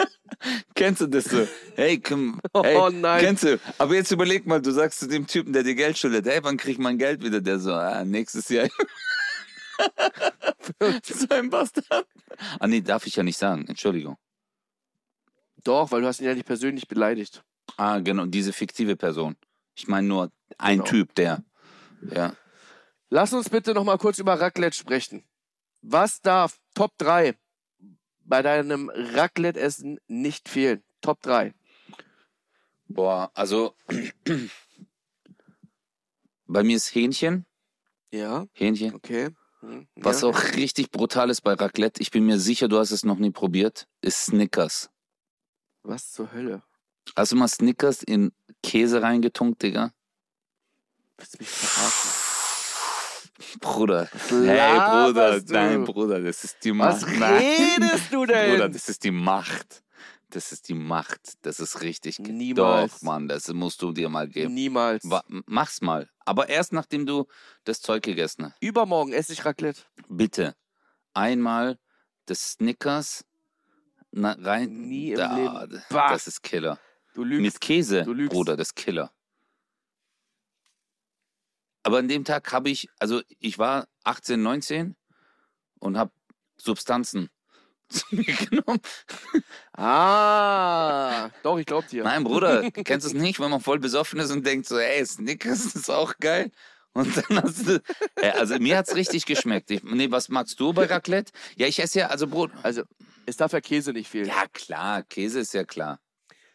[0.74, 1.46] Kennst du das so?
[1.74, 3.20] Hey, komm, hey, Oh nein.
[3.24, 3.58] kennst du?
[3.78, 6.56] Aber jetzt überleg mal, du sagst zu dem Typen, der dir Geld schuldet, hey, wann
[6.56, 7.40] krieg ich mein Geld wieder?
[7.42, 8.68] Der so, ah, nächstes Jahr.
[11.02, 12.06] so ein Bastard.
[12.58, 13.66] Ah nee, darf ich ja nicht sagen.
[13.68, 14.16] Entschuldigung.
[15.64, 17.42] Doch, weil du hast ihn ja nicht persönlich beleidigt.
[17.76, 19.36] Ah, genau, diese fiktive Person.
[19.74, 20.90] Ich meine nur ein Genau.
[20.90, 21.44] Typ, der.
[22.14, 22.34] Ja.
[23.10, 25.24] Lass uns bitte noch mal kurz über Raclette sprechen.
[25.82, 27.36] Was darf Top 3
[28.20, 30.82] bei deinem Raclette-Essen nicht fehlen?
[31.00, 31.54] Top 3.
[32.88, 33.74] Boah, also
[36.46, 37.46] bei mir ist Hähnchen.
[38.10, 38.94] Ja, Hähnchen.
[38.94, 39.30] okay.
[39.60, 40.28] Hm, Was ja.
[40.28, 43.30] auch richtig brutal ist bei Raclette, ich bin mir sicher, du hast es noch nie
[43.30, 44.90] probiert, ist Snickers.
[45.82, 46.62] Was zur Hölle?
[47.16, 48.32] Hast du mal Snickers in
[48.62, 49.92] Käse reingetunkt, Digga?
[51.16, 52.10] Willst du mich verarschen?
[53.60, 54.08] Bruder.
[54.12, 57.18] Was Hey, Bruder, nein, Bruder, das ist die Was Macht.
[57.18, 57.42] Nein.
[57.42, 58.50] redest du denn?
[58.50, 59.82] Bruder, das ist die Macht.
[60.30, 61.38] Das ist die Macht.
[61.46, 62.18] Das ist richtig.
[62.18, 62.92] Niemals.
[62.92, 64.52] Doch, Mann, das musst du dir mal geben.
[64.52, 65.08] Niemals.
[65.08, 66.08] Wa- Mach's mal.
[66.26, 67.26] Aber erst nachdem du
[67.64, 68.56] das Zeug gegessen hast.
[68.62, 69.82] Übermorgen esse ich Raclette.
[70.08, 70.54] Bitte.
[71.14, 71.78] Einmal
[72.26, 73.24] das Snickers
[74.10, 74.70] na, rein.
[74.88, 75.82] Nie im da, Leben.
[75.88, 76.10] Bah.
[76.12, 76.78] Das ist Killer.
[77.14, 77.42] Du lügst.
[77.42, 78.32] Mit Käse, Du lügst.
[78.32, 79.12] Bruder, das ist Killer.
[81.82, 84.96] Aber an dem Tag habe ich, also ich war 18, 19
[85.78, 86.12] und habe
[86.58, 87.30] Substanzen
[87.92, 88.80] zu mir genommen.
[89.72, 92.04] Ah, doch, ich glaub dir.
[92.04, 95.04] Nein, Bruder, kennst du es nicht, wenn man voll besoffen ist und denkt so, ey,
[95.04, 96.50] Snickers ist auch geil.
[96.92, 97.82] Und dann hast du,
[98.16, 99.70] äh, also mir hat's richtig geschmeckt.
[99.70, 101.32] Ich, nee, was magst du bei Raclette?
[101.56, 102.50] Ja, ich esse ja, also Brot.
[102.62, 102.82] Also,
[103.26, 104.26] es darf ja Käse nicht fehlen.
[104.26, 106.00] Ja, klar, Käse ist ja klar.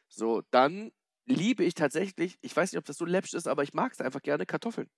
[0.10, 0.92] So, dann
[1.26, 4.02] liebe ich tatsächlich, ich weiß nicht, ob das so läppisch ist, aber ich mag es
[4.02, 4.90] einfach gerne, Kartoffeln.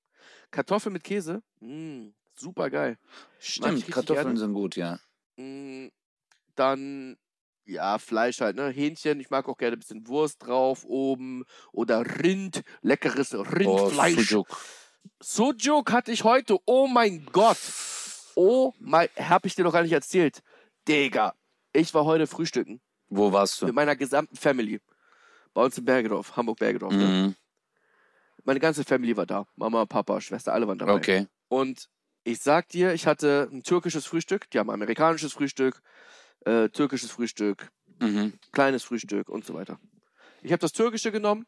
[0.52, 2.98] Kartoffeln mit Käse, mm, super geil.
[3.40, 5.00] Stimmt, Kartoffeln sind gut, ja.
[5.38, 5.88] Mm,
[6.56, 7.18] dann,
[7.66, 8.70] ja, Fleisch halt, ne?
[8.70, 14.30] Hähnchen, ich mag auch gerne ein bisschen Wurst drauf oben oder Rind, leckeres Oh, Rindfleisch.
[14.30, 14.48] Sujuk.
[15.22, 17.58] Sujuk hatte ich heute, oh mein Gott.
[18.36, 20.42] Oh mein, hab ich dir noch gar nicht erzählt.
[20.88, 21.34] Digga,
[21.74, 23.66] ich war heute frühstücken Wo warst du?
[23.68, 24.82] mit meiner gesamten Family.
[25.54, 26.94] Bei uns in Bergedorf, Hamburg-Bergedorf.
[26.94, 27.06] Ne?
[27.06, 27.36] Mhm.
[28.44, 29.48] Meine ganze Family war da.
[29.56, 30.94] Mama, Papa, Schwester, alle waren dabei.
[30.94, 31.28] Okay.
[31.48, 31.90] Und
[32.24, 35.82] ich sag dir, ich hatte ein türkisches Frühstück, die haben amerikanisches Frühstück,
[36.46, 37.70] äh, türkisches Frühstück,
[38.00, 38.34] Mhm.
[38.52, 39.80] kleines Frühstück und so weiter.
[40.42, 41.46] Ich habe das türkische genommen.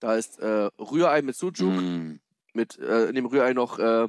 [0.00, 2.20] Da ist äh, Rührei mit Sucuk, Mhm.
[2.54, 4.08] mit äh, in dem Rührei noch äh,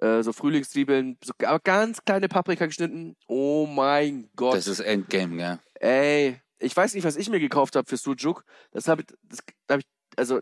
[0.00, 3.16] äh, so Frühlingszwiebeln, so, aber ganz kleine Paprika geschnitten.
[3.26, 4.54] Oh mein Gott.
[4.56, 5.58] Das ist Endgame, ja.
[5.80, 8.44] Ey, ich weiß nicht, was ich mir gekauft habe für Sujuk.
[8.70, 9.38] Das habe ich, das
[9.68, 10.40] hab ich, also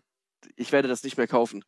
[0.57, 1.64] ich werde das nicht mehr kaufen.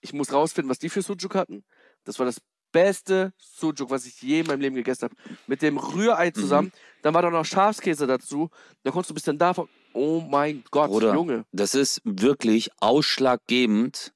[0.00, 1.64] Ich muss rausfinden, was die für Sujuk hatten.
[2.04, 2.40] Das war das
[2.72, 5.14] beste Sujuk, was ich je in meinem Leben gegessen habe.
[5.46, 6.34] Mit dem Rührei Mhm.
[6.34, 6.72] zusammen.
[7.02, 8.50] Dann war da noch Schafskäse dazu.
[8.82, 9.68] Da konntest du ein bisschen davon.
[9.92, 11.14] Oh mein Gott, Bruder.
[11.14, 11.44] Junge.
[11.52, 14.12] Das ist wirklich ausschlaggebend,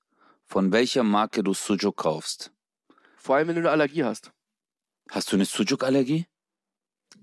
[0.46, 2.50] von welcher Marke du Sujuk kaufst.
[3.16, 4.32] Vor allem, wenn du eine Allergie hast.
[5.10, 6.26] Hast du eine Sujuk-Allergie?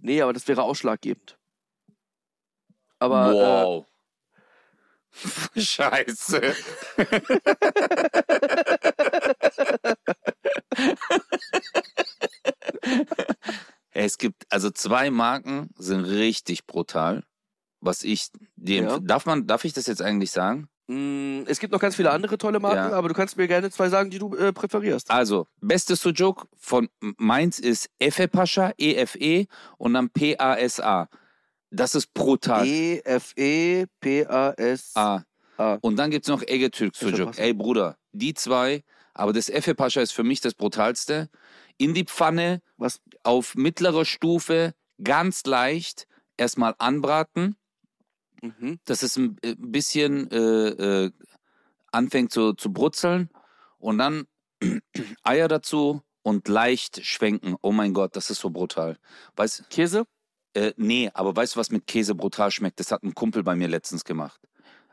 [0.02, 1.38] Nee, aber das wäre ausschlaggebend.
[3.00, 3.86] Aber äh, wow.
[5.56, 6.42] Scheiße.
[13.92, 17.24] es gibt, also zwei Marken sind richtig brutal.
[17.82, 19.00] Was ich dir Ja.
[19.00, 20.70] darf man, darf ich das jetzt eigentlich sagen?
[20.88, 22.98] mh, es gibt noch ganz viele andere tolle Marken, Ja.
[22.98, 25.10] aber du kannst mir gerne zwei sagen, die du äh, präferierst.
[25.12, 26.88] Also, beste Sujuk von
[27.18, 29.48] meins ist Efe Pascha, EFE
[29.78, 31.08] und dann PASA.
[31.72, 32.66] Das ist brutal.
[32.68, 34.92] E E-F-E-P-A-S.
[34.96, 35.24] Ah.
[35.82, 37.26] Und dann gibt es noch Egetürk Efe.
[37.26, 37.42] Pascha.
[37.42, 38.84] Ey, Bruder, die zwei,
[39.14, 41.30] aber das Efe Pascha ist für mich das brutalste.
[41.78, 43.02] In die Pfanne, Was?
[43.24, 46.08] auf mittlerer Stufe, ganz leicht,
[46.38, 47.56] erstmal anbraten,
[48.42, 48.80] Mhm.
[48.86, 51.12] dass es ein äh, bisschen äh, äh,
[51.92, 53.30] anfängt zu, zu brutzeln
[53.78, 54.26] und dann
[55.24, 57.56] Eier dazu und leicht schwenken.
[57.62, 58.98] Oh mein Gott, das ist so brutal.
[59.36, 60.06] Weißt Käse?
[60.56, 62.80] äh, nee, aber weißt du, was mit Käse brutal schmeckt?
[62.80, 64.42] Das hat ein Kumpel bei mir letztens gemacht.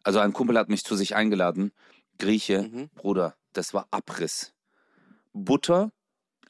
[0.04, 1.72] Also ein Kumpel hat mich zu sich eingeladen,
[2.18, 2.88] Grieche, Mhm.
[2.94, 4.54] Bruder, das war Abriss.
[5.32, 5.92] Butter,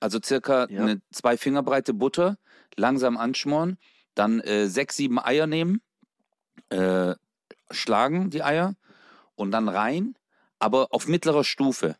[0.00, 0.82] also circa Ja.
[0.82, 2.36] eine zwei Fingerbreite Butter,
[2.76, 3.78] langsam anschmoren,
[4.14, 5.82] dann äh, sechs, sieben Eier nehmen,
[6.70, 7.14] äh,
[7.70, 8.74] schlagen die Eier
[9.34, 10.16] und dann rein,
[10.58, 11.96] aber auf mittlerer Stufe,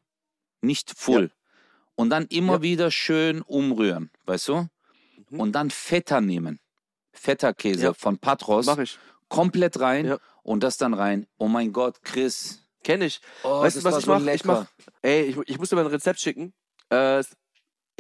[0.61, 1.31] nicht full.
[1.95, 2.63] Und dann immer Ja.
[2.63, 4.67] wieder schön umrühren, weißt du?
[5.29, 5.41] Mhm.
[5.41, 6.59] Und dann Feta nehmen.
[7.13, 7.93] Feta-Käse Ja.
[7.95, 8.67] von Patros.
[8.67, 8.99] Mach ich.
[9.29, 10.19] Komplett rein Ja.
[10.43, 11.27] und das dann rein.
[11.39, 12.63] Oh mein Gott, Chris.
[12.83, 13.21] Kenn ich.
[13.43, 14.27] Oh, Weißt du, was ich so mach?
[14.33, 14.67] Ich mach-
[15.03, 16.55] Ey, ich, ich muss dir mal ein Rezept schicken.
[16.89, 17.23] Äh,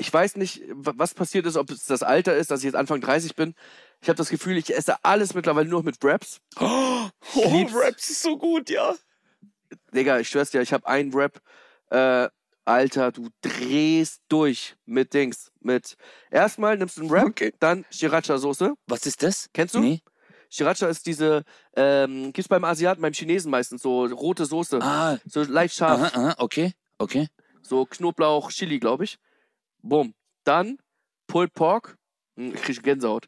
[0.00, 2.74] ich weiß nicht, wa- was passiert ist, ob es das Alter ist, dass ich jetzt
[2.74, 3.54] Anfang 30 bin.
[4.00, 6.40] Ich habe das Gefühl, ich esse alles mittlerweile nur mit Wraps.
[6.58, 7.08] Oh,
[7.50, 7.72] lieb's.
[7.74, 8.94] Raps ist so gut, ja.
[9.94, 11.40] Digga, ich schwör's dir, ich habe einen Wrap.
[11.90, 12.28] Äh,
[12.64, 15.50] Alter, du drehst durch mit Dings.
[15.60, 15.96] Mit
[16.30, 17.52] erstmal nimmst du einen Wrap, Okay.
[17.58, 18.74] dann Sriracha-Soße.
[18.86, 19.48] Was ist das?
[19.52, 19.80] Kennst du?
[19.80, 20.02] Nee.
[20.52, 21.44] Sriracha ist diese,
[21.76, 24.80] ähm, gibt's beim Asiaten, beim Chinesen meistens, so rote Soße.
[24.82, 26.00] Ah, So leicht scharf.
[26.00, 27.28] aha, aha, okay, okay.
[27.62, 29.18] So Knoblauch, Chili, glaube ich.
[29.82, 30.14] Bumm.
[30.44, 30.78] Dann
[31.26, 31.96] Pulled Pork.
[32.36, 33.26] Hm, Ich kriege Gänsehaut.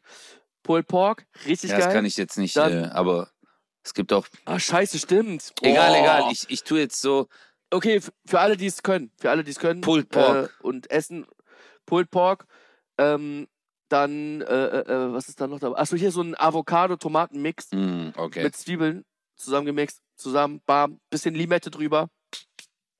[0.63, 1.85] Pulled Pork, richtig Ja, geil.
[1.87, 3.29] das kann ich jetzt nicht, Dann- äh, aber
[3.83, 4.25] es gibt auch.
[4.45, 5.51] Ah, scheiße, stimmt.
[5.61, 5.99] Egal, Oh.
[6.01, 6.31] egal.
[6.31, 7.27] Ich, ich tue jetzt so.
[7.69, 9.11] Okay, für alle, die es können.
[9.19, 9.81] Für alle, die es können.
[9.81, 10.53] Pulled Pork.
[10.59, 11.25] Äh, und essen
[11.85, 12.45] Pulled Pork.
[12.97, 13.47] Ähm,
[13.89, 15.77] dann, äh, äh, äh, was ist da noch dabei?
[15.79, 18.43] Achso, hier so ein Avocado-Tomaten-Mix Mm, okay.
[18.43, 19.03] mit Zwiebeln
[19.35, 20.01] zusammengemixt.
[20.15, 22.09] Zusammen, bam, bisschen Limette drüber.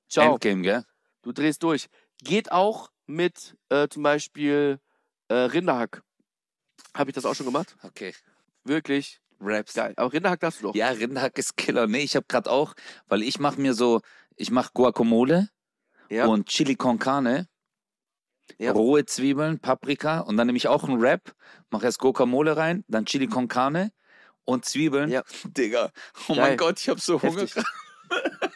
[0.10, 0.34] Ciao.
[0.34, 0.84] Endgame, gell?
[1.22, 1.88] Du drehst durch.
[2.24, 4.80] Geht auch mit äh, zum Beispiel
[5.30, 6.04] äh, Rinderhack.
[6.96, 7.76] Habe ich das auch schon gemacht?
[7.84, 8.14] Okay.
[8.64, 9.74] Wirklich Raps.
[9.74, 9.94] geil.
[9.98, 10.76] Aber Rinderhack darfst du doch.
[10.76, 11.88] Ja, Rinderhack ist Killer.
[11.88, 12.74] Nee, ich habe gerade auch,
[13.08, 14.02] weil ich mache mir so,
[14.36, 15.50] ich mache Guacamole
[16.10, 16.26] Ja.
[16.28, 17.48] und Chili con Carne
[18.58, 18.72] Ja.
[18.72, 21.36] rohe Zwiebeln, Paprika und dann nehme ich auch einen Wrap,
[21.72, 23.92] mache erst Guacamole rein, dann Chili con Carne
[24.46, 25.10] und Zwiebeln.
[25.10, 25.24] Ja.
[25.46, 25.92] Digga,
[26.28, 26.38] oh Geil.
[26.50, 27.46] mein Gott, ich habe so Hunger.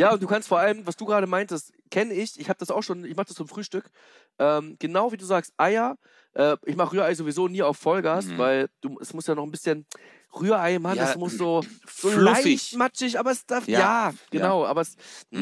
[0.00, 2.40] Ja, und du kannst vor allem, was du gerade meintest, kenne ich.
[2.40, 3.90] Ich habe das auch schon, ich mache das zum Frühstück.
[4.38, 5.98] Ähm, genau wie du sagst, Eier.
[6.32, 8.38] Äh, ich mache Rührei sowieso nie auf Vollgas, Mhm.
[8.38, 9.84] weil du, es muss ja noch ein bisschen
[10.32, 12.44] Rührei, Mann, Ja, das muss so, so fluffig.
[12.44, 14.96] leicht matschig, aber es darf, Ja, ja, genau, aber es,
[15.30, 15.38] Mm.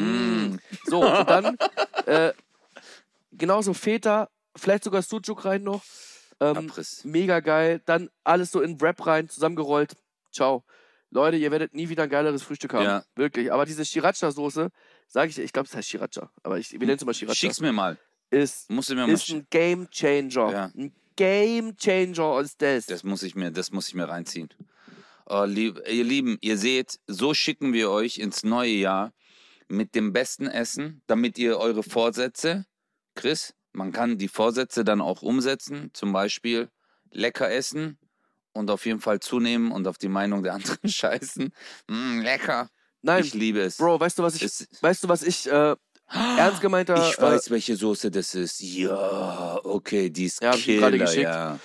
[0.55, 0.59] mm.
[0.85, 1.57] so, und dann,
[2.05, 2.33] äh,
[3.31, 5.83] genauso Feta, vielleicht sogar Sucuk rein noch.
[6.41, 6.71] Ähm,
[7.03, 7.81] mega geil.
[7.85, 9.95] Dann alles so in Wrap rein, zusammengerollt.
[10.31, 10.63] Ciao.
[11.11, 12.85] Leute, ihr werdet nie wieder ein geileres Frühstück haben.
[12.85, 13.03] Ja.
[13.15, 13.51] Wirklich.
[13.51, 14.69] Aber diese Sriracha-Soße,
[15.07, 16.31] sage ich, ich glaube, es heißt Sriracha.
[16.43, 17.35] Aber ich, wir nennen es immer Sriracha.
[17.35, 17.97] Schick's mir mal.
[18.29, 20.51] Ist, Musst du mir mal ist ein Game Changer.
[20.51, 20.71] Ja.
[20.75, 22.85] Ein Game Changer ist das.
[22.85, 24.49] Das muss ich mir, das muss ich mir reinziehen.
[25.25, 29.13] Oh, lieb, ihr Lieben, ihr seht, so schicken wir euch ins neue Jahr
[29.67, 32.65] mit dem besten Essen, damit ihr eure Vorsätze,
[33.15, 36.69] Chris, man kann die Vorsätze dann auch umsetzen, zum Beispiel
[37.11, 37.99] lecker essen
[38.53, 41.53] und auf jeden Fall zunehmen und auf die Meinung der anderen scheißen.
[41.87, 42.69] Mm, lecker.
[43.01, 43.77] Nein, ich liebe es.
[43.77, 45.75] Bro, weißt du, was ich, Es- weißt du, was ich äh,
[46.09, 46.95] ernst gemeinter.
[47.09, 48.59] ich weiß, welche Soße das ist.
[48.61, 51.23] Ja, okay, die ist Ja, hab ich Killer, geschickt.
[51.23, 51.59] ja.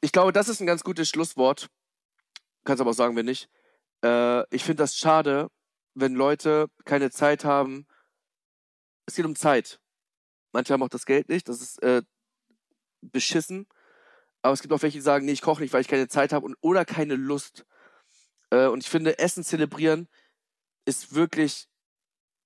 [0.00, 1.68] ich glaube, das ist ein ganz gutes Schlusswort.
[2.64, 3.48] Kannst aber auch sagen, wenn nicht.
[4.04, 5.48] Äh, ich finde das schade,
[5.94, 7.86] wenn Leute keine Zeit haben.
[9.06, 9.80] Es geht um Zeit.
[10.52, 12.02] Manche haben auch das Geld nicht, das ist äh,
[13.02, 13.66] beschissen.
[14.46, 16.32] Aber es gibt auch welche, die sagen, nee, ich koche nicht, weil ich keine Zeit
[16.32, 17.66] habe und oder keine Lust.
[18.50, 20.06] Äh, und ich finde, Essen zelebrieren
[20.84, 21.66] ist wirklich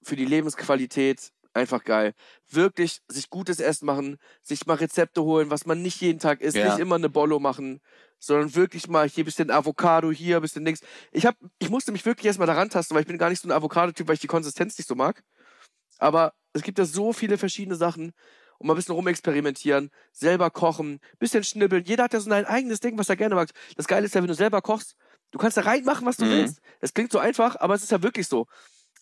[0.03, 2.15] für die Lebensqualität einfach geil.
[2.49, 6.57] Wirklich sich gutes Essen machen, sich mal Rezepte holen, was man nicht jeden Tag isst,
[6.57, 6.71] Ja.
[6.71, 7.83] nicht immer eine Bollo machen,
[8.19, 10.81] sondern wirklich mal hier ein bisschen Avocado, hier ein bisschen Dings.
[11.13, 13.49] Ich, hab, ich musste mich wirklich erstmal daran tasten, weil ich bin gar nicht so
[13.49, 15.23] ein Avocado-Typ, weil ich die Konsistenz nicht so mag.
[15.99, 18.15] Aber es gibt ja so viele verschiedene Sachen
[18.61, 21.83] und mal ein bisschen rumexperimentieren, selber kochen, bisschen schnibbeln.
[21.85, 23.49] Jeder hat ja so ein eigenes Ding, was er gerne mag.
[23.77, 24.97] Das Geile ist ja, wenn du selber kochst,
[25.31, 26.31] du kannst da reinmachen, was du Mhm.
[26.31, 26.61] willst.
[26.81, 28.47] Es klingt so einfach, aber es ist ja wirklich so.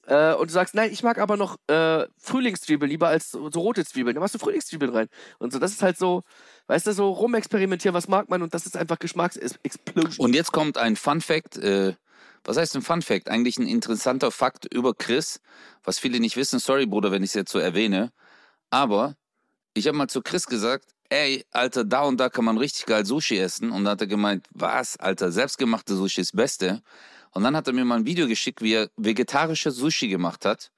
[0.07, 3.61] Äh, und du sagst, nein, ich mag aber noch äh, Frühlingszwiebeln lieber als so, so
[3.61, 4.15] rote Zwiebeln.
[4.15, 5.09] Dann machst du Frühlingszwiebeln rein.
[5.39, 6.23] Und so, das ist halt so,
[6.69, 10.25] weißt du, so rumexperimentieren, was mag man und das ist einfach Geschmacksexplosion.
[10.25, 11.57] Und jetzt kommt ein Fun Fact.
[11.59, 11.95] Äh,
[12.45, 13.29] was heißt ein Fun Fact?
[13.29, 15.41] Eigentlich ein interessanter Fakt über Chris,
[15.83, 16.59] was viele nicht wissen.
[16.61, 18.13] Sorry, Bruder, wenn ich es jetzt so erwähne.
[18.71, 19.17] Aber
[19.79, 23.05] ich habe mal zu Chris gesagt, ey, Alter, da und da kann man richtig geil
[23.07, 23.71] Sushi essen.
[23.71, 26.83] Und dann hat er gemeint, was, Alter, selbstgemachte Sushi ist das Beste.
[27.33, 30.71] Und dann hat er mir mal ein Video geschickt, wie er vegetarische Sushi gemacht hat,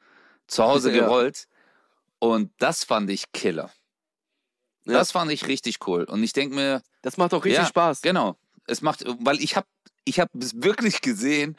[0.46, 1.00] zu Hause Ja.
[1.04, 1.46] gerollt.
[2.18, 3.70] Und das fand ich Killer.
[4.84, 4.94] Ja.
[4.94, 6.04] Das fand ich richtig cool.
[6.04, 8.02] Und ich denke mir, Das macht auch richtig Ja, Spaß.
[8.02, 8.36] Genau.
[8.66, 9.66] Es macht, weil ich habe
[10.04, 11.56] ich hab es wirklich gesehen,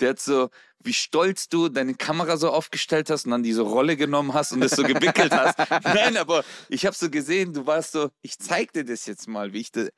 [0.00, 0.50] der hat so,
[0.86, 4.60] wie stolz du deine Kamera so aufgestellt hast und dann diese Rolle genommen hast und
[4.60, 5.58] das so gewickelt hast.
[5.84, 9.52] Nein, aber ich habe so gesehen, du warst so, ich zeig dir das jetzt mal,
[9.52, 9.90] wie ich das.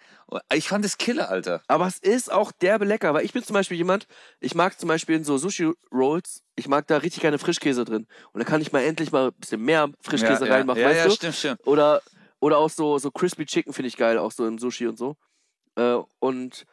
[0.53, 1.63] Ich fand das Killer, Alter.
[1.69, 4.07] Aber es ist auch derbe lecker, weil ich bin zum Beispiel jemand,
[4.41, 8.07] ich mag zum Beispiel in so Sushi-Rolls, ich mag da richtig gerne Frischkäse drin.
[8.33, 10.99] Und da kann ich mal endlich mal ein bisschen mehr Frischkäse ja, reinmachen, ja, weißt
[10.99, 11.11] ja, du?
[11.11, 11.67] stimmt, stimmt.
[11.67, 12.03] Oder,
[12.41, 15.17] oder auch so, so Crispy Chicken finde ich geil, auch so im Sushi und so.
[15.77, 16.65] Äh, und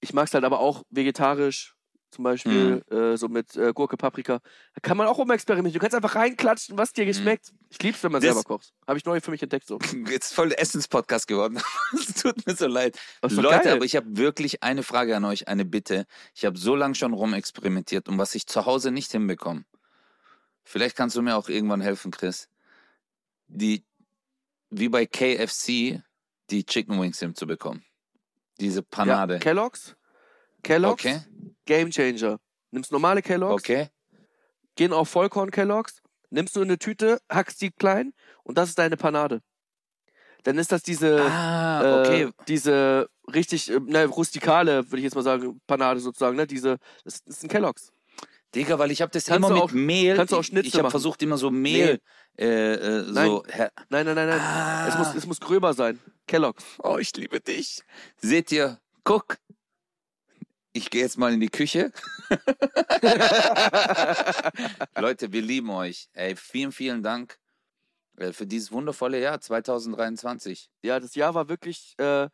[0.00, 1.74] ich mag es halt aber auch vegetarisch,
[2.14, 2.96] zum Beispiel Mhm.
[2.96, 4.40] äh, so mit äh, Gurke, Paprika.
[4.74, 5.74] Da kann man auch rumexperimentieren.
[5.74, 7.52] Du kannst einfach reinklatschen, was dir geschmeckt.
[7.70, 8.26] Ich lieb's, wenn man Mhm.
[8.26, 8.72] Das- selber kocht.
[8.86, 9.78] Habe ich neu für mich entdeckt so.
[10.08, 11.60] Jetzt voll der Essenspodcast geworden.
[11.92, 12.98] Es tut mir so leid.
[13.22, 13.72] Leute, geil.
[13.76, 16.06] aber ich habe wirklich eine Frage an euch, eine Bitte.
[16.34, 19.64] Ich habe so lange schon rumexperimentiert und was ich zu Hause nicht hinbekomme.
[20.62, 22.48] Vielleicht kannst du mir auch irgendwann helfen, Chris.
[23.48, 23.84] Die,
[24.70, 26.02] wie bei KFC,
[26.50, 27.84] die Chicken Wings hinzubekommen.
[28.60, 29.34] Diese Panade.
[29.34, 29.94] Ja, Kellogg's.
[30.62, 31.20] Kellogg's, okay,
[31.66, 32.38] Game Changer.
[32.70, 33.88] Nimmst normale Kellogg's, okay.
[34.76, 38.12] gehen auf Vollkorn Kellogg's, nimmst du in eine Tüte, hackst die klein
[38.42, 39.40] und das ist deine Panade.
[40.42, 42.22] Dann ist das diese, Ah, okay.
[42.24, 46.46] äh, diese richtig, äh, ne, rustikale, würde ich jetzt mal sagen, Panade sozusagen, ne?
[46.46, 47.92] Diese, das ist ein Kellogg's.
[48.54, 50.16] Digga, weil ich habe das kannst immer mit auch- Mehl.
[50.16, 52.00] kannst du auch Schnitzel ich habe versucht immer so Mehl,
[52.38, 52.44] äh,
[52.74, 53.42] äh, so.
[53.88, 54.40] Nein, nein, nein, nein.
[54.40, 54.86] Ah.
[54.88, 55.98] Es, muss, es muss gröber sein.
[56.26, 56.64] Kellogg's.
[56.82, 57.82] Oh, ich liebe dich.
[58.20, 59.38] Seht ihr, guck.
[60.76, 61.92] Ich gehe jetzt mal in die Küche.
[64.98, 66.08] Leute, wir lieben euch.
[66.14, 67.38] Ey, vielen, vielen Dank
[68.16, 70.68] äh, für dieses wundervolle Jahr 2023.
[70.82, 72.28] ja, das Jahr war wirklich, äh,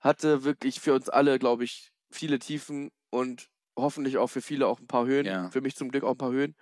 [0.00, 4.78] hatte wirklich für uns alle, glaube ich, viele Tiefen und hoffentlich auch für viele auch
[4.78, 5.24] ein paar Höhen.
[5.24, 5.50] Ja.
[5.50, 6.54] Für mich zum Glück auch ein paar Höhen.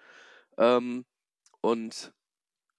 [0.57, 1.05] Ähm,
[1.61, 2.13] und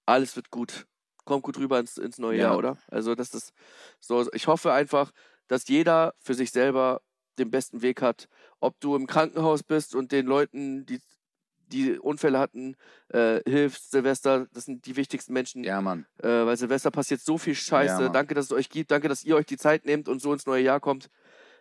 [0.06, 0.86] alles wird gut.
[1.24, 2.44] Kommt gut rüber ins, ins neue Ja.
[2.44, 2.78] Jahr, oder?
[2.88, 3.52] Also, das ist
[4.00, 5.10] so, ich hoffe einfach,
[5.48, 7.02] dass jeder für sich selber
[7.38, 8.28] den besten Weg hat.
[8.60, 11.00] Ob du im Krankenhaus bist und den Leuten, die
[11.68, 12.76] die Unfälle hatten,
[13.08, 14.46] äh, hilft Silvester.
[14.52, 15.64] Das sind die wichtigsten Menschen.
[15.64, 16.06] Ja, Mann.
[16.18, 18.04] Äh, weil Silvester passiert so viel Scheiße.
[18.04, 18.90] Ja, danke, dass es euch gibt.
[18.90, 21.10] Danke, dass ihr euch die Zeit nehmt und so ins neue Jahr kommt.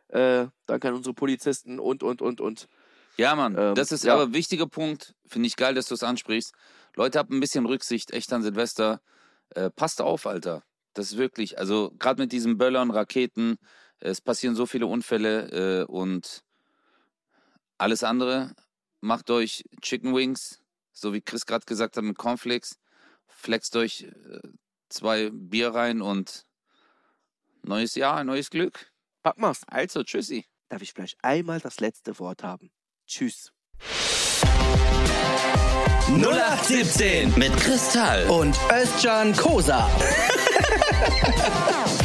[0.09, 2.67] Äh, danke an unsere Polizisten und, und, und, und.
[3.17, 3.55] Ja, Mann.
[3.57, 4.13] Ähm, das ist ja.
[4.13, 5.15] aber ein wichtiger Punkt.
[5.25, 6.53] Finde ich geil, dass du es ansprichst.
[6.95, 9.01] Leute, habt ein bisschen Rücksicht, echt an Silvester.
[9.49, 10.63] Äh, passt auf, Alter.
[10.93, 13.57] Das ist wirklich, also gerade mit diesen Böllern, Raketen,
[13.99, 16.44] es passieren so viele Unfälle äh, und
[17.77, 18.55] alles andere.
[19.01, 20.61] Macht euch Chicken Wings,
[20.91, 22.79] so wie Chris gerade gesagt hat mit Cornflakes.
[23.27, 24.39] Flext euch äh,
[24.89, 26.45] zwei Bier rein und
[27.63, 28.91] neues Jahr, neues Glück.
[29.23, 29.61] Pack mal's.
[29.67, 30.45] Also, tschüssi.
[30.69, 32.71] Darf ich vielleicht einmal das letzte Wort haben?
[33.07, 33.51] Tschüss.
[36.07, 38.27] 0817 Mit Kristall.
[38.29, 39.89] und Özcan Kosa.